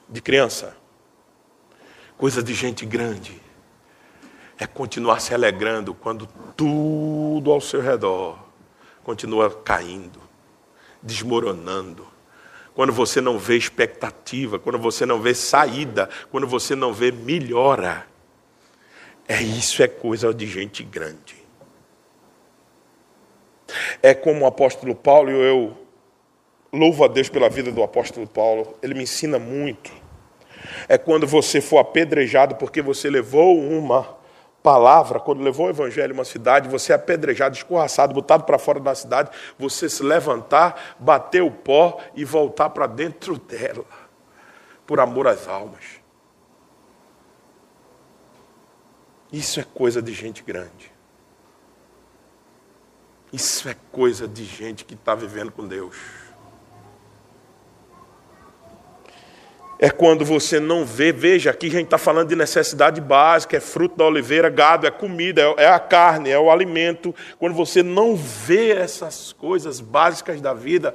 de 0.07 0.21
criança, 0.21 0.77
coisa 2.15 2.43
de 2.43 2.53
gente 2.53 2.85
grande. 2.85 3.44
É 4.57 4.65
continuar 4.65 5.19
se 5.19 5.33
alegrando 5.33 5.93
quando 5.93 6.27
tudo 6.55 7.51
ao 7.51 7.59
seu 7.59 7.81
redor 7.81 8.39
continua 9.03 9.49
caindo, 9.51 10.19
desmoronando. 11.01 12.07
Quando 12.73 12.91
você 12.91 13.21
não 13.21 13.37
vê 13.37 13.55
expectativa, 13.55 14.59
quando 14.59 14.79
você 14.79 15.05
não 15.05 15.21
vê 15.21 15.33
saída, 15.33 16.09
quando 16.31 16.47
você 16.47 16.75
não 16.75 16.91
vê 16.91 17.11
melhora. 17.11 18.07
É 19.27 19.41
isso 19.41 19.81
é 19.81 19.87
coisa 19.87 20.33
de 20.33 20.45
gente 20.47 20.83
grande. 20.83 21.35
É 24.01 24.13
como 24.13 24.43
o 24.43 24.47
apóstolo 24.47 24.93
Paulo, 24.93 25.31
e 25.31 25.33
eu 25.33 25.77
louvo 26.71 27.03
a 27.05 27.07
Deus 27.07 27.29
pela 27.29 27.49
vida 27.49 27.71
do 27.71 27.81
apóstolo 27.81 28.27
Paulo, 28.27 28.77
ele 28.81 28.93
me 28.93 29.03
ensina 29.03 29.39
muito. 29.39 29.91
É 30.87 30.97
quando 30.97 31.25
você 31.25 31.61
for 31.61 31.77
apedrejado 31.77 32.55
porque 32.55 32.81
você 32.81 33.09
levou 33.09 33.57
uma 33.57 34.14
palavra, 34.65 35.19
quando 35.19 35.43
levou 35.43 35.67
o 35.67 35.69
evangelho 35.69 36.11
a 36.11 36.15
uma 36.15 36.25
cidade, 36.25 36.67
você 36.67 36.91
é 36.91 36.95
apedrejado, 36.95 37.55
escorraçado, 37.55 38.15
botado 38.15 38.45
para 38.45 38.57
fora 38.57 38.79
da 38.79 38.95
cidade, 38.95 39.29
você 39.59 39.87
se 39.87 40.01
levantar, 40.01 40.95
bater 40.99 41.43
o 41.43 41.51
pó 41.51 41.99
e 42.15 42.25
voltar 42.25 42.71
para 42.71 42.87
dentro 42.87 43.37
dela, 43.37 43.85
por 44.83 44.99
amor 44.99 45.27
às 45.27 45.47
almas. 45.47 45.83
Isso 49.31 49.59
é 49.59 49.63
coisa 49.63 50.01
de 50.01 50.13
gente 50.13 50.41
grande. 50.41 50.91
Isso 53.31 53.69
é 53.69 53.75
coisa 53.91 54.27
de 54.27 54.45
gente 54.45 54.83
que 54.83 54.95
está 54.95 55.13
vivendo 55.13 55.51
com 55.51 55.67
Deus. 55.67 56.24
É 59.85 59.91
quando 59.91 60.25
você 60.25 60.59
não 60.59 60.83
vê, 60.83 61.11
veja, 61.11 61.51
aqui 61.51 61.67
a 61.67 61.69
gente 61.69 61.83
está 61.83 61.99
falando 61.99 62.29
de 62.29 62.35
necessidade 62.35 62.99
básica, 62.99 63.55
é 63.55 63.59
fruto 63.59 63.95
da 63.95 64.03
oliveira, 64.03 64.49
gado, 64.49 64.87
é 64.87 64.89
comida, 64.89 65.43
é, 65.43 65.65
é 65.65 65.67
a 65.67 65.77
carne, 65.77 66.31
é 66.31 66.39
o 66.39 66.49
alimento. 66.49 67.13
Quando 67.37 67.53
você 67.53 67.83
não 67.83 68.15
vê 68.15 68.71
essas 68.71 69.31
coisas 69.31 69.79
básicas 69.79 70.41
da 70.41 70.55
vida 70.55 70.91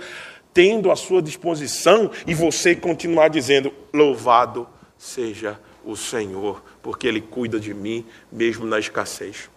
tendo 0.52 0.90
à 0.90 0.96
sua 0.96 1.22
disposição 1.22 2.10
e 2.26 2.34
você 2.34 2.74
continuar 2.74 3.28
dizendo: 3.28 3.72
Louvado 3.94 4.66
seja 4.98 5.56
o 5.84 5.96
Senhor, 5.96 6.60
porque 6.82 7.06
Ele 7.06 7.20
cuida 7.20 7.60
de 7.60 7.72
mim 7.72 8.04
mesmo 8.32 8.66
na 8.66 8.80
escassez. 8.80 9.48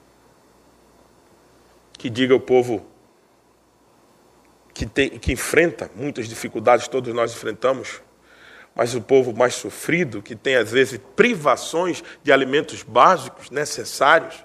Que 1.97 2.07
diga 2.07 2.35
o 2.35 2.39
povo 2.39 2.85
que, 4.75 4.85
tem, 4.85 5.09
que 5.17 5.31
enfrenta 5.31 5.89
muitas 5.95 6.29
dificuldades, 6.29 6.87
todos 6.87 7.11
nós 7.15 7.33
enfrentamos 7.33 8.02
mas 8.75 8.95
o 8.95 9.01
povo 9.01 9.33
mais 9.33 9.53
sofrido, 9.53 10.21
que 10.21 10.35
tem 10.35 10.55
às 10.55 10.71
vezes 10.71 10.99
privações 11.15 12.03
de 12.23 12.31
alimentos 12.31 12.83
básicos 12.83 13.49
necessários, 13.49 14.43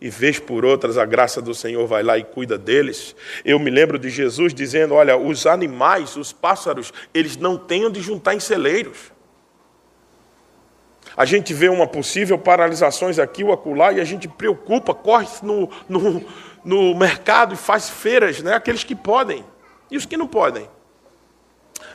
e 0.00 0.08
vez 0.08 0.38
por 0.38 0.64
outras 0.64 0.96
a 0.96 1.04
graça 1.04 1.42
do 1.42 1.52
Senhor 1.52 1.86
vai 1.86 2.02
lá 2.02 2.16
e 2.16 2.22
cuida 2.22 2.56
deles. 2.56 3.16
Eu 3.44 3.58
me 3.58 3.68
lembro 3.68 3.98
de 3.98 4.08
Jesus 4.08 4.54
dizendo: 4.54 4.94
Olha, 4.94 5.16
os 5.16 5.44
animais, 5.44 6.16
os 6.16 6.32
pássaros, 6.32 6.92
eles 7.12 7.36
não 7.36 7.56
têm 7.58 7.86
onde 7.86 8.00
juntar 8.00 8.34
em 8.34 8.40
celeiros. 8.40 9.12
A 11.16 11.24
gente 11.24 11.52
vê 11.52 11.68
uma 11.68 11.86
possível 11.86 12.38
paralisações 12.38 13.18
aqui 13.18 13.42
ou 13.42 13.52
acolá 13.52 13.92
e 13.92 14.00
a 14.00 14.04
gente 14.04 14.28
preocupa, 14.28 14.94
corre 14.94 15.26
no, 15.42 15.68
no, 15.88 16.24
no 16.64 16.94
mercado 16.94 17.54
e 17.54 17.56
faz 17.56 17.88
feiras, 17.90 18.40
né? 18.40 18.54
aqueles 18.54 18.84
que 18.84 18.94
podem 18.94 19.44
e 19.90 19.96
os 19.96 20.06
que 20.06 20.16
não 20.16 20.28
podem. 20.28 20.68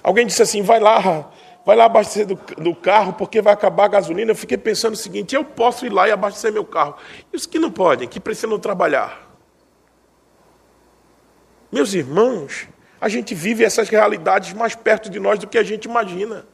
Alguém 0.02 0.28
disse 0.28 0.42
assim: 0.42 0.62
vai 0.62 0.82
lá, 0.82 1.32
vai 1.66 1.76
lá 1.76 1.86
abastecer 1.86 2.26
do, 2.26 2.36
do, 2.36 2.76
carro 2.76 3.14
porque 3.14 3.42
vai 3.42 3.54
acabar 3.54 3.86
a 3.86 3.90
gasolina. 3.90 4.32
Eu 4.32 4.36
fiquei 4.36 4.58
pensando 4.58 4.94
o 4.94 4.98
seguinte: 4.98 5.36
eu 5.36 5.44
posso 5.44 5.86
ir 5.86 5.90
lá 5.90 6.08
e 6.08 6.12
abastecer 6.12 6.52
meu 6.52 6.66
carro. 6.66 6.96
E 7.32 7.36
os 7.36 7.46
que 7.46 7.60
não 7.60 7.72
podem, 7.72 8.08
que 8.08 8.20
precisam 8.20 8.60
trabalhar? 8.60 9.32
Meus 11.72 11.94
irmãos, 11.94 12.68
a 13.02 13.10
gente 13.10 13.34
vive 13.34 13.64
essas 13.64 13.90
realidades 13.90 14.54
mais 14.54 14.76
perto 14.76 15.10
de 15.10 15.20
nós 15.20 15.40
do 15.40 15.48
que 15.48 15.58
a 15.58 15.64
gente 15.64 15.86
imagina. 15.86 16.46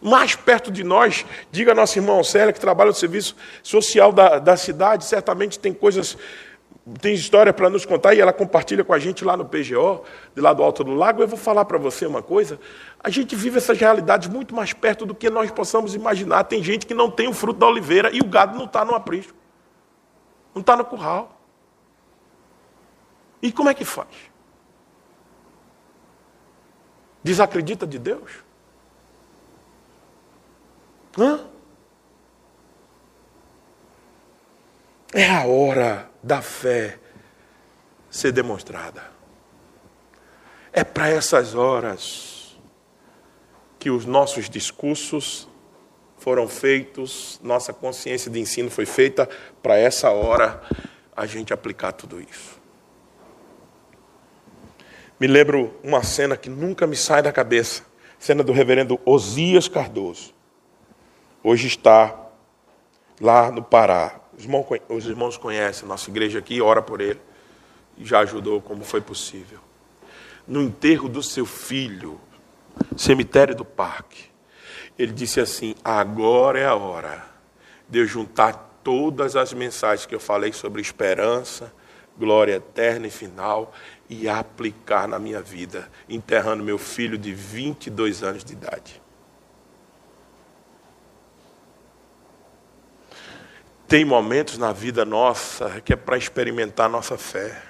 Mais 0.00 0.34
perto 0.34 0.72
de 0.72 0.82
nós, 0.82 1.24
diga 1.52 1.74
nosso 1.74 1.96
irmão 1.96 2.24
Célia, 2.24 2.52
que 2.52 2.58
trabalha 2.58 2.88
no 2.88 2.94
serviço 2.94 3.36
social 3.62 4.12
da, 4.12 4.40
da 4.40 4.56
cidade, 4.56 5.04
certamente 5.04 5.60
tem 5.60 5.72
coisas 5.72 6.18
tem 7.00 7.14
história 7.14 7.52
para 7.52 7.70
nos 7.70 7.86
contar 7.86 8.12
e 8.14 8.20
ela 8.20 8.32
compartilha 8.32 8.82
com 8.82 8.92
a 8.92 8.98
gente 8.98 9.24
lá 9.24 9.36
no 9.36 9.44
PGO, 9.44 10.02
de 10.34 10.40
lá 10.40 10.52
do 10.52 10.64
Alto 10.64 10.82
do 10.82 10.92
Lago. 10.92 11.22
Eu 11.22 11.28
vou 11.28 11.38
falar 11.38 11.64
para 11.64 11.78
você 11.78 12.06
uma 12.06 12.22
coisa: 12.22 12.58
a 12.98 13.08
gente 13.08 13.36
vive 13.36 13.58
essas 13.58 13.78
realidades 13.78 14.28
muito 14.28 14.54
mais 14.54 14.72
perto 14.72 15.06
do 15.06 15.14
que 15.14 15.30
nós 15.30 15.50
possamos 15.52 15.94
imaginar. 15.94 16.44
Tem 16.44 16.62
gente 16.62 16.84
que 16.84 16.94
não 16.94 17.08
tem 17.08 17.28
o 17.28 17.32
fruto 17.32 17.60
da 17.60 17.66
oliveira 17.66 18.10
e 18.12 18.20
o 18.20 18.24
gado 18.24 18.58
não 18.58 18.64
está 18.64 18.84
no 18.84 18.94
aprisco, 18.96 19.36
não 20.52 20.60
está 20.60 20.76
no 20.76 20.84
curral. 20.84 21.40
E 23.40 23.52
como 23.52 23.68
é 23.68 23.74
que 23.74 23.84
faz? 23.84 24.08
Desacredita 27.22 27.86
de 27.86 27.98
Deus? 27.98 28.30
Hã? 31.16 31.46
É 35.14 35.28
a 35.28 35.44
hora 35.44 36.11
da 36.22 36.40
fé 36.40 36.98
ser 38.10 38.32
demonstrada. 38.32 39.10
É 40.72 40.84
para 40.84 41.08
essas 41.08 41.54
horas 41.54 42.56
que 43.78 43.90
os 43.90 44.06
nossos 44.06 44.48
discursos 44.48 45.48
foram 46.18 46.46
feitos, 46.46 47.40
nossa 47.42 47.72
consciência 47.72 48.30
de 48.30 48.38
ensino 48.38 48.70
foi 48.70 48.86
feita 48.86 49.28
para 49.60 49.76
essa 49.76 50.10
hora 50.10 50.62
a 51.16 51.26
gente 51.26 51.52
aplicar 51.52 51.92
tudo 51.92 52.20
isso. 52.20 52.60
Me 55.18 55.26
lembro 55.26 55.78
uma 55.82 56.02
cena 56.02 56.36
que 56.36 56.48
nunca 56.48 56.86
me 56.86 56.96
sai 56.96 57.22
da 57.22 57.32
cabeça, 57.32 57.84
cena 58.18 58.42
do 58.42 58.52
reverendo 58.52 59.00
Osias 59.04 59.68
Cardoso. 59.68 60.32
Hoje 61.42 61.66
está 61.66 62.28
lá 63.20 63.50
no 63.50 63.62
Pará, 63.62 64.20
os 64.88 65.06
irmãos 65.06 65.36
conhecem 65.36 65.88
nossa 65.88 66.10
igreja 66.10 66.38
aqui, 66.38 66.60
ora 66.60 66.82
por 66.82 67.00
ele. 67.00 67.20
E 67.96 68.04
já 68.04 68.20
ajudou 68.20 68.60
como 68.60 68.84
foi 68.84 69.00
possível. 69.00 69.58
No 70.46 70.62
enterro 70.62 71.08
do 71.08 71.22
seu 71.22 71.44
filho, 71.44 72.20
cemitério 72.96 73.54
do 73.54 73.64
parque, 73.64 74.24
ele 74.98 75.12
disse 75.12 75.40
assim: 75.40 75.74
agora 75.84 76.58
é 76.58 76.66
a 76.66 76.74
hora 76.74 77.24
de 77.88 77.98
eu 77.98 78.06
juntar 78.06 78.80
todas 78.82 79.36
as 79.36 79.52
mensagens 79.52 80.06
que 80.06 80.14
eu 80.14 80.20
falei 80.20 80.52
sobre 80.52 80.80
esperança, 80.80 81.72
glória 82.18 82.54
eterna 82.54 83.06
e 83.06 83.10
final 83.10 83.72
e 84.08 84.28
aplicar 84.28 85.06
na 85.06 85.18
minha 85.18 85.40
vida, 85.40 85.90
enterrando 86.08 86.64
meu 86.64 86.78
filho 86.78 87.18
de 87.18 87.32
22 87.32 88.22
anos 88.22 88.44
de 88.44 88.52
idade. 88.52 89.01
Tem 93.92 94.06
momentos 94.06 94.56
na 94.56 94.72
vida 94.72 95.04
nossa 95.04 95.82
que 95.82 95.92
é 95.92 95.96
para 95.96 96.16
experimentar 96.16 96.88
nossa 96.88 97.18
fé. 97.18 97.62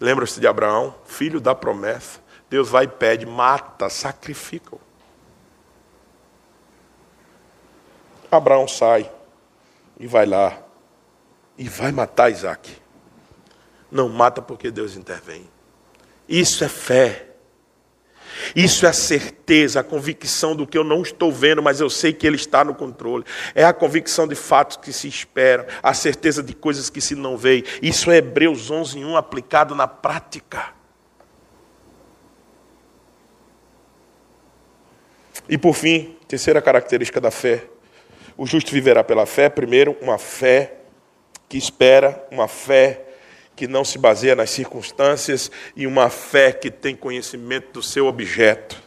Lembra-se 0.00 0.40
de 0.40 0.48
Abraão, 0.48 0.92
filho 1.06 1.40
da 1.40 1.54
promessa. 1.54 2.18
Deus 2.50 2.68
vai 2.68 2.86
e 2.86 2.88
pede, 2.88 3.24
mata, 3.24 3.88
sacrifica. 3.88 4.74
-o. 4.74 4.80
Abraão 8.32 8.66
sai 8.66 9.08
e 9.96 10.08
vai 10.08 10.26
lá 10.26 10.58
e 11.56 11.68
vai 11.68 11.92
matar 11.92 12.28
Isaac. 12.28 12.76
Não 13.92 14.08
mata 14.08 14.42
porque 14.42 14.72
Deus 14.72 14.96
intervém. 14.96 15.48
Isso 16.28 16.64
é 16.64 16.68
fé. 16.68 17.29
Isso 18.54 18.86
é 18.86 18.88
a 18.88 18.92
certeza, 18.92 19.80
a 19.80 19.84
convicção 19.84 20.54
do 20.54 20.66
que 20.66 20.76
eu 20.76 20.84
não 20.84 21.02
estou 21.02 21.32
vendo, 21.32 21.62
mas 21.62 21.80
eu 21.80 21.90
sei 21.90 22.12
que 22.12 22.26
Ele 22.26 22.36
está 22.36 22.64
no 22.64 22.74
controle. 22.74 23.24
É 23.54 23.64
a 23.64 23.72
convicção 23.72 24.26
de 24.26 24.34
fatos 24.34 24.76
que 24.76 24.92
se 24.92 25.08
esperam, 25.08 25.64
a 25.82 25.94
certeza 25.94 26.42
de 26.42 26.54
coisas 26.54 26.90
que 26.90 27.00
se 27.00 27.14
não 27.14 27.36
veem. 27.36 27.64
Isso 27.82 28.10
é 28.10 28.16
Hebreus 28.16 28.70
11, 28.70 29.04
1 29.04 29.16
aplicado 29.16 29.74
na 29.74 29.86
prática. 29.86 30.80
E 35.48 35.58
por 35.58 35.74
fim, 35.74 36.16
terceira 36.28 36.62
característica 36.62 37.20
da 37.20 37.30
fé. 37.30 37.64
O 38.36 38.46
justo 38.46 38.70
viverá 38.70 39.02
pela 39.02 39.26
fé. 39.26 39.48
Primeiro, 39.48 39.96
uma 40.00 40.16
fé 40.16 40.76
que 41.48 41.58
espera, 41.58 42.24
uma 42.30 42.46
fé 42.46 43.09
que 43.60 43.68
não 43.68 43.84
se 43.84 43.98
baseia 43.98 44.34
nas 44.34 44.48
circunstâncias 44.48 45.50
e 45.76 45.86
uma 45.86 46.08
fé 46.08 46.50
que 46.50 46.70
tem 46.70 46.96
conhecimento 46.96 47.74
do 47.74 47.82
seu 47.82 48.06
objeto. 48.06 48.82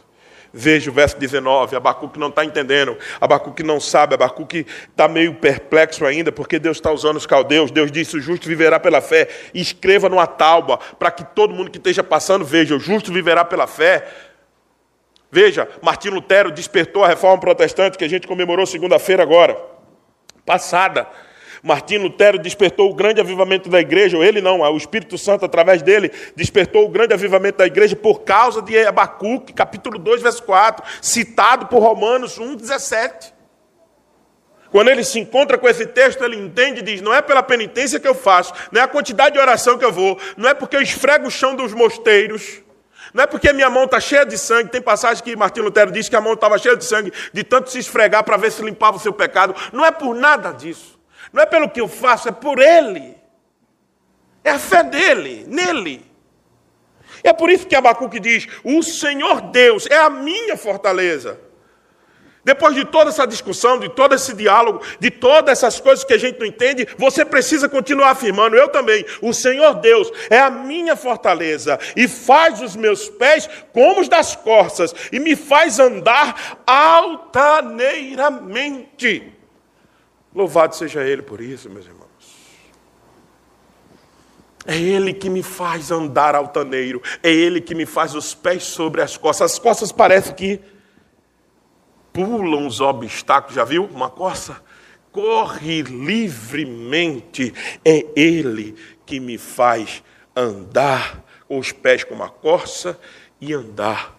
Veja 0.52 0.90
o 0.90 0.92
verso 0.92 1.16
19, 1.16 1.76
Abacuque 1.76 2.18
não 2.18 2.26
está 2.26 2.44
entendendo, 2.44 2.98
Abacuque 3.20 3.62
não 3.62 3.78
sabe, 3.78 4.14
Abacuque 4.14 4.66
está 4.90 5.06
meio 5.06 5.36
perplexo 5.36 6.04
ainda, 6.04 6.32
porque 6.32 6.58
Deus 6.58 6.78
está 6.78 6.90
usando 6.90 7.18
os 7.18 7.24
caldeus, 7.24 7.70
Deus 7.70 7.92
disse, 7.92 8.16
o 8.16 8.20
justo 8.20 8.48
viverá 8.48 8.80
pela 8.80 9.00
fé, 9.00 9.28
escreva 9.54 10.08
numa 10.08 10.26
tábua, 10.26 10.80
para 10.98 11.12
que 11.12 11.22
todo 11.22 11.54
mundo 11.54 11.70
que 11.70 11.78
esteja 11.78 12.02
passando 12.02 12.44
veja, 12.44 12.74
o 12.74 12.80
justo 12.80 13.12
viverá 13.12 13.44
pela 13.44 13.68
fé. 13.68 14.08
Veja, 15.30 15.68
Martim 15.82 16.08
Lutero 16.08 16.50
despertou 16.50 17.04
a 17.04 17.08
reforma 17.08 17.38
protestante, 17.38 17.96
que 17.96 18.04
a 18.04 18.10
gente 18.10 18.26
comemorou 18.26 18.66
segunda-feira 18.66 19.22
agora, 19.22 19.56
passada, 20.44 21.06
Martim 21.64 21.96
Lutero 21.96 22.38
despertou 22.38 22.90
o 22.90 22.94
grande 22.94 23.22
avivamento 23.22 23.70
da 23.70 23.80
igreja, 23.80 24.18
ou 24.18 24.22
ele 24.22 24.42
não, 24.42 24.60
o 24.60 24.76
Espírito 24.76 25.16
Santo, 25.16 25.46
através 25.46 25.80
dele, 25.80 26.12
despertou 26.36 26.84
o 26.84 26.90
grande 26.90 27.14
avivamento 27.14 27.56
da 27.56 27.66
igreja 27.66 27.96
por 27.96 28.20
causa 28.20 28.60
de 28.60 28.76
Abacuque, 28.86 29.54
capítulo 29.54 29.98
2, 29.98 30.20
verso 30.20 30.42
4, 30.42 30.84
citado 31.00 31.64
por 31.68 31.78
Romanos 31.78 32.36
1, 32.38 32.56
17. 32.56 33.32
Quando 34.70 34.88
ele 34.88 35.02
se 35.02 35.18
encontra 35.18 35.56
com 35.56 35.66
esse 35.66 35.86
texto, 35.86 36.22
ele 36.22 36.36
entende 36.36 36.80
e 36.80 36.82
diz: 36.82 37.00
não 37.00 37.14
é 37.14 37.22
pela 37.22 37.42
penitência 37.42 37.98
que 37.98 38.06
eu 38.06 38.14
faço, 38.14 38.52
não 38.70 38.82
é 38.82 38.84
a 38.84 38.88
quantidade 38.88 39.32
de 39.32 39.40
oração 39.40 39.78
que 39.78 39.84
eu 39.86 39.92
vou, 39.92 40.18
não 40.36 40.50
é 40.50 40.52
porque 40.52 40.76
eu 40.76 40.82
esfrego 40.82 41.28
o 41.28 41.30
chão 41.30 41.56
dos 41.56 41.72
mosteiros, 41.72 42.60
não 43.14 43.24
é 43.24 43.26
porque 43.26 43.54
minha 43.54 43.70
mão 43.70 43.84
está 43.84 43.98
cheia 43.98 44.26
de 44.26 44.36
sangue. 44.36 44.68
Tem 44.68 44.82
passagem 44.82 45.24
que 45.24 45.34
Martim 45.34 45.60
Lutero 45.60 45.90
disse 45.90 46.10
que 46.10 46.16
a 46.16 46.20
mão 46.20 46.34
estava 46.34 46.58
cheia 46.58 46.76
de 46.76 46.84
sangue, 46.84 47.10
de 47.32 47.42
tanto 47.42 47.70
se 47.70 47.78
esfregar 47.78 48.22
para 48.22 48.36
ver 48.36 48.52
se 48.52 48.62
limpava 48.62 48.98
o 48.98 49.00
seu 49.00 49.14
pecado. 49.14 49.54
Não 49.72 49.82
é 49.82 49.90
por 49.90 50.14
nada 50.14 50.52
disso. 50.52 50.93
Não 51.34 51.42
é 51.42 51.46
pelo 51.46 51.68
que 51.68 51.80
eu 51.80 51.88
faço, 51.88 52.28
é 52.28 52.32
por 52.32 52.60
Ele. 52.60 53.16
É 54.44 54.50
a 54.50 54.58
fé 54.58 54.84
dele, 54.84 55.44
nele. 55.48 56.08
É 57.24 57.32
por 57.32 57.50
isso 57.50 57.66
que 57.66 57.74
Abacuque 57.74 58.20
diz: 58.20 58.46
O 58.62 58.84
Senhor 58.84 59.40
Deus 59.40 59.88
é 59.90 59.96
a 59.96 60.08
minha 60.08 60.56
fortaleza. 60.56 61.40
Depois 62.44 62.76
de 62.76 62.84
toda 62.84 63.10
essa 63.10 63.26
discussão, 63.26 63.80
de 63.80 63.88
todo 63.88 64.14
esse 64.14 64.32
diálogo, 64.34 64.80
de 65.00 65.10
todas 65.10 65.58
essas 65.58 65.80
coisas 65.80 66.04
que 66.04 66.12
a 66.12 66.18
gente 66.18 66.38
não 66.38 66.46
entende, 66.46 66.86
você 66.96 67.24
precisa 67.24 67.68
continuar 67.68 68.10
afirmando: 68.10 68.54
eu 68.54 68.68
também, 68.68 69.04
o 69.20 69.32
Senhor 69.32 69.74
Deus 69.74 70.12
é 70.30 70.38
a 70.38 70.50
minha 70.50 70.94
fortaleza 70.94 71.80
e 71.96 72.06
faz 72.06 72.60
os 72.60 72.76
meus 72.76 73.08
pés 73.08 73.50
como 73.72 74.02
os 74.02 74.08
das 74.08 74.36
corças 74.36 74.94
e 75.10 75.18
me 75.18 75.34
faz 75.34 75.80
andar 75.80 76.62
altaneiramente. 76.64 79.33
Louvado 80.34 80.74
seja 80.74 81.02
Ele 81.04 81.22
por 81.22 81.40
isso, 81.40 81.70
meus 81.70 81.86
irmãos. 81.86 82.04
É 84.66 84.76
Ele 84.76 85.12
que 85.12 85.28
me 85.28 85.42
faz 85.42 85.90
andar 85.90 86.34
altaneiro, 86.34 87.02
é 87.22 87.30
Ele 87.30 87.60
que 87.60 87.74
me 87.74 87.86
faz 87.86 88.14
os 88.14 88.34
pés 88.34 88.64
sobre 88.64 89.02
as 89.02 89.16
costas. 89.16 89.52
As 89.52 89.58
costas 89.58 89.92
parecem 89.92 90.34
que 90.34 90.60
pulam 92.12 92.66
os 92.66 92.80
obstáculos, 92.80 93.54
já 93.54 93.64
viu? 93.64 93.84
Uma 93.84 94.10
coça 94.10 94.62
corre 95.14 95.82
livremente. 95.82 97.54
É 97.84 98.04
Ele 98.16 98.74
que 99.06 99.20
me 99.20 99.38
faz 99.38 100.02
andar 100.34 101.24
com 101.46 101.58
os 101.58 101.70
pés 101.70 102.02
como 102.02 102.20
uma 102.22 102.28
corça 102.28 102.98
e 103.40 103.54
andar 103.54 104.18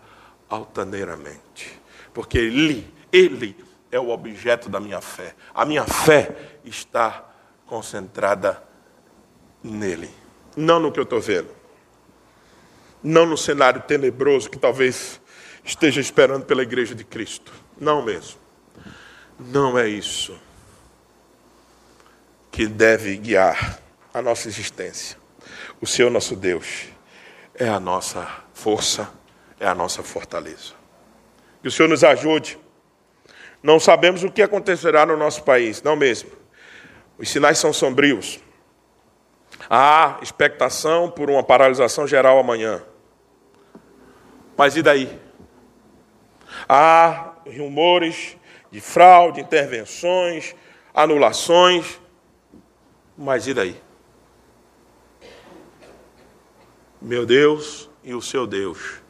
altaneiramente. 0.49 1.77
Porque 2.13 2.37
Ele, 2.37 2.87
Ele 3.11 3.64
é 3.95 3.99
o 3.99 4.09
objeto 4.09 4.67
da 4.67 4.79
minha 4.79 4.99
fé. 4.99 5.33
A 5.53 5.65
minha 5.65 5.85
fé 5.85 6.35
está 6.65 7.29
concentrada 7.65 8.61
nele, 9.63 10.09
não 10.55 10.79
no 10.79 10.91
que 10.91 10.99
eu 10.99 11.03
estou 11.03 11.21
vendo, 11.21 11.49
não 13.01 13.25
no 13.25 13.37
cenário 13.37 13.81
tenebroso 13.81 14.49
que 14.49 14.59
talvez 14.59 15.21
esteja 15.63 16.01
esperando 16.01 16.45
pela 16.45 16.61
igreja 16.61 16.93
de 16.93 17.03
Cristo. 17.03 17.51
Não 17.79 18.03
mesmo. 18.03 18.39
Não 19.39 19.77
é 19.77 19.87
isso 19.87 20.37
que 22.51 22.67
deve 22.67 23.17
guiar 23.17 23.79
a 24.13 24.21
nossa 24.21 24.47
existência. 24.47 25.17
O 25.81 25.87
Senhor 25.87 26.09
nosso 26.09 26.35
Deus 26.35 26.85
é 27.53 27.67
a 27.67 27.79
nossa 27.79 28.43
força, 28.53 29.09
é 29.59 29.67
a 29.67 29.75
nossa 29.75 30.03
fortaleza. 30.03 30.73
Que 31.61 31.67
o 31.67 31.71
Senhor 31.71 31.89
nos 31.89 32.03
ajude. 32.03 32.64
Não 33.65 33.79
sabemos 33.79 34.23
o 34.23 34.29
que 34.29 34.43
acontecerá 34.43 35.07
no 35.07 35.17
nosso 35.17 35.41
país, 35.41 35.81
não 35.81 35.95
mesmo. 35.95 36.29
Os 37.17 37.27
sinais 37.27 37.57
são 37.57 37.73
sombrios. 37.73 38.39
Há 39.67 40.19
expectação 40.21 41.09
por 41.09 41.31
uma 41.31 41.43
paralisação 41.43 42.05
geral 42.05 42.37
amanhã. 42.37 42.83
Mas 44.55 44.77
e 44.77 44.83
daí? 44.83 45.19
Há 46.69 47.33
rumores 47.57 48.37
de 48.69 48.79
fraude, 48.79 49.41
intervenções, 49.41 50.55
anulações. 50.93 51.99
Mas 53.17 53.47
e 53.47 53.53
daí? 53.55 53.81
Meu 57.01 57.25
Deus 57.25 57.89
e 58.03 58.13
o 58.13 58.21
seu 58.21 58.45
Deus 58.45 59.01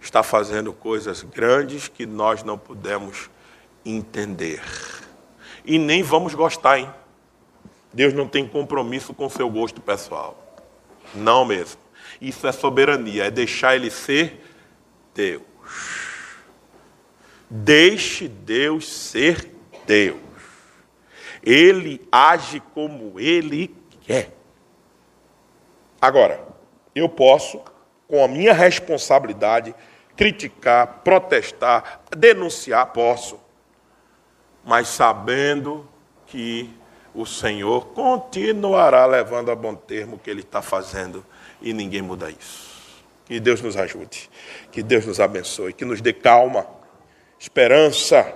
está 0.00 0.22
fazendo 0.22 0.72
coisas 0.72 1.24
grandes 1.24 1.88
que 1.88 2.06
nós 2.06 2.44
não 2.44 2.56
podemos 2.56 3.28
entender. 3.84 4.62
E 5.64 5.78
nem 5.78 6.02
vamos 6.02 6.34
gostar, 6.34 6.78
hein? 6.78 6.90
Deus 7.92 8.14
não 8.14 8.28
tem 8.28 8.46
compromisso 8.46 9.12
com 9.12 9.28
seu 9.28 9.50
gosto 9.50 9.80
pessoal. 9.80 10.56
Não 11.14 11.44
mesmo. 11.44 11.80
Isso 12.20 12.46
é 12.46 12.52
soberania, 12.52 13.24
é 13.24 13.30
deixar 13.30 13.74
ele 13.74 13.90
ser 13.90 14.40
Deus. 15.14 15.42
Deixe 17.48 18.28
Deus 18.28 18.88
ser 18.88 19.50
Deus. 19.86 20.20
Ele 21.42 22.06
age 22.12 22.60
como 22.74 23.18
ele 23.18 23.74
quer. 24.02 24.30
Agora, 26.00 26.46
eu 26.94 27.08
posso, 27.08 27.60
com 28.06 28.24
a 28.24 28.28
minha 28.28 28.52
responsabilidade, 28.52 29.74
criticar, 30.16 31.00
protestar, 31.02 32.02
denunciar, 32.16 32.86
posso. 32.92 33.40
Mas 34.64 34.88
sabendo 34.88 35.88
que 36.26 36.70
o 37.14 37.26
Senhor 37.26 37.86
continuará 37.88 39.04
levando 39.06 39.50
a 39.50 39.56
bom 39.56 39.74
termo 39.74 40.16
o 40.16 40.18
que 40.18 40.30
Ele 40.30 40.40
está 40.40 40.62
fazendo 40.62 41.24
e 41.60 41.72
ninguém 41.72 42.02
muda 42.02 42.30
isso. 42.30 42.70
Que 43.24 43.38
Deus 43.40 43.60
nos 43.60 43.76
ajude, 43.76 44.28
que 44.72 44.82
Deus 44.82 45.06
nos 45.06 45.20
abençoe, 45.20 45.72
que 45.72 45.84
nos 45.84 46.00
dê 46.00 46.12
calma 46.12 46.66
esperança 47.38 48.32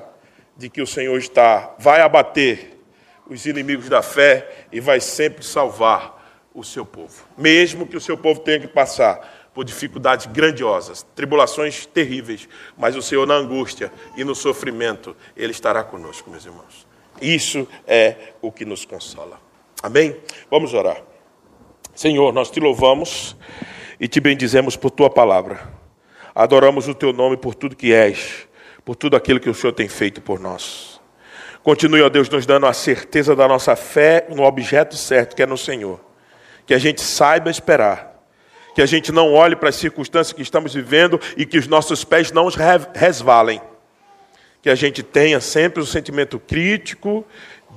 de 0.56 0.70
que 0.70 0.80
o 0.80 0.86
Senhor 0.86 1.16
está, 1.18 1.74
vai 1.78 2.00
abater 2.00 2.80
os 3.28 3.44
inimigos 3.44 3.88
da 3.88 4.02
fé 4.02 4.66
e 4.72 4.80
vai 4.80 5.00
sempre 5.00 5.44
salvar 5.44 6.14
o 6.54 6.64
seu 6.64 6.86
povo. 6.86 7.26
Mesmo 7.36 7.86
que 7.86 7.96
o 7.96 8.00
seu 8.00 8.16
povo 8.16 8.40
tenha 8.40 8.60
que 8.60 8.68
passar 8.68 9.43
por 9.54 9.64
dificuldades 9.64 10.26
grandiosas, 10.26 11.06
tribulações 11.14 11.86
terríveis, 11.86 12.48
mas 12.76 12.96
o 12.96 13.02
Senhor 13.02 13.26
na 13.26 13.34
angústia 13.34 13.92
e 14.16 14.24
no 14.24 14.34
sofrimento, 14.34 15.16
Ele 15.36 15.52
estará 15.52 15.82
conosco, 15.84 16.28
meus 16.28 16.44
irmãos. 16.44 16.86
Isso 17.22 17.66
é 17.86 18.34
o 18.42 18.50
que 18.50 18.64
nos 18.64 18.84
consola. 18.84 19.40
Amém? 19.82 20.16
Vamos 20.50 20.74
orar. 20.74 21.00
Senhor, 21.94 22.32
nós 22.32 22.50
te 22.50 22.58
louvamos 22.58 23.36
e 24.00 24.08
te 24.08 24.18
bendizemos 24.18 24.76
por 24.76 24.90
tua 24.90 25.08
palavra. 25.08 25.72
Adoramos 26.34 26.88
o 26.88 26.94
teu 26.94 27.12
nome 27.12 27.36
por 27.36 27.54
tudo 27.54 27.76
que 27.76 27.92
és 27.94 28.48
por 28.84 28.94
tudo 28.94 29.16
aquilo 29.16 29.40
que 29.40 29.48
o 29.48 29.54
Senhor 29.54 29.72
tem 29.72 29.88
feito 29.88 30.20
por 30.20 30.38
nós. 30.38 31.00
Continue, 31.62 32.02
ó 32.02 32.10
Deus, 32.10 32.28
nos 32.28 32.44
dando 32.44 32.66
a 32.66 32.72
certeza 32.74 33.34
da 33.34 33.48
nossa 33.48 33.74
fé 33.74 34.26
no 34.28 34.42
objeto 34.42 34.96
certo, 34.96 35.34
que 35.34 35.42
é 35.42 35.46
no 35.46 35.56
Senhor. 35.56 35.98
Que 36.66 36.74
a 36.74 36.78
gente 36.78 37.00
saiba 37.00 37.50
esperar. 37.50 38.13
Que 38.74 38.82
a 38.82 38.86
gente 38.86 39.12
não 39.12 39.32
olhe 39.32 39.54
para 39.54 39.68
as 39.68 39.76
circunstâncias 39.76 40.32
que 40.32 40.42
estamos 40.42 40.74
vivendo 40.74 41.20
e 41.36 41.46
que 41.46 41.58
os 41.58 41.66
nossos 41.66 42.04
pés 42.04 42.32
não 42.32 42.48
resvalem. 42.94 43.60
Que 44.62 44.70
a 44.70 44.74
gente 44.74 45.02
tenha 45.02 45.40
sempre 45.40 45.80
o 45.80 45.84
um 45.84 45.86
sentimento 45.86 46.38
crítico 46.38 47.24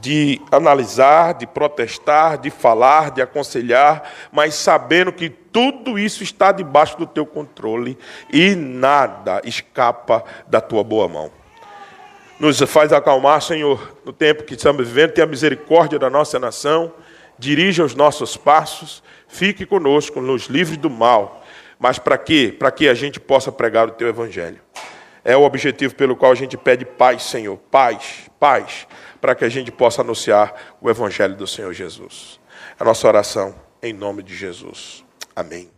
de 0.02 0.40
analisar, 0.52 1.34
de 1.34 1.48
protestar, 1.48 2.38
de 2.38 2.50
falar, 2.50 3.12
de 3.12 3.22
aconselhar, 3.22 4.10
mas 4.32 4.54
sabendo 4.56 5.12
que 5.12 5.30
tudo 5.30 5.98
isso 5.98 6.24
está 6.24 6.52
debaixo 6.52 6.98
do 6.98 7.06
teu 7.08 7.26
controle 7.26 7.98
e 8.32 8.56
nada 8.56 9.42
escapa 9.44 10.24
da 10.48 10.62
tua 10.62 10.84
boa 10.84 11.08
mão. 11.08 11.32
Nos 12.40 12.60
faz 12.62 12.94
acalmar, 12.94 13.42
Senhor, 13.42 13.98
no 14.06 14.14
tempo 14.14 14.44
que 14.44 14.54
estamos 14.54 14.88
vivendo, 14.88 15.14
tenha 15.14 15.26
misericórdia 15.26 15.98
da 15.98 16.10
nossa 16.10 16.38
nação, 16.38 16.94
dirija 17.40 17.84
os 17.84 17.96
nossos 17.96 18.38
passos, 18.38 19.02
fique 19.28 19.66
conosco, 19.66 20.22
nos 20.22 20.44
livre 20.44 20.78
do 20.78 20.90
mal. 20.90 21.44
Mas 21.80 22.00
para 22.00 22.18
quê? 22.18 22.56
Para 22.58 22.72
que 22.72 22.88
a 22.88 22.94
gente 22.94 23.20
possa 23.20 23.52
pregar 23.52 23.88
o 23.88 23.92
teu 23.92 24.08
evangelho. 24.08 24.60
É 25.24 25.36
o 25.36 25.44
objetivo 25.44 25.94
pelo 25.96 26.16
qual 26.16 26.32
a 26.32 26.36
gente 26.36 26.58
pede 26.58 26.86
paz, 26.86 27.24
Senhor. 27.24 27.58
Paz, 27.70 28.30
paz 28.40 28.88
para 29.20 29.36
que 29.36 29.46
a 29.46 29.50
gente 29.50 29.72
possa 29.72 30.02
anunciar 30.02 30.78
o 30.82 30.90
Evangelho 30.90 31.36
do 31.36 31.48
Senhor 31.48 31.74
Jesus. 31.74 32.40
A 32.80 32.84
nossa 32.84 33.08
oração 33.08 33.56
em 33.82 33.94
nome 33.94 34.24
de 34.24 34.36
Jesus. 34.36 35.04
Amém. 35.36 35.77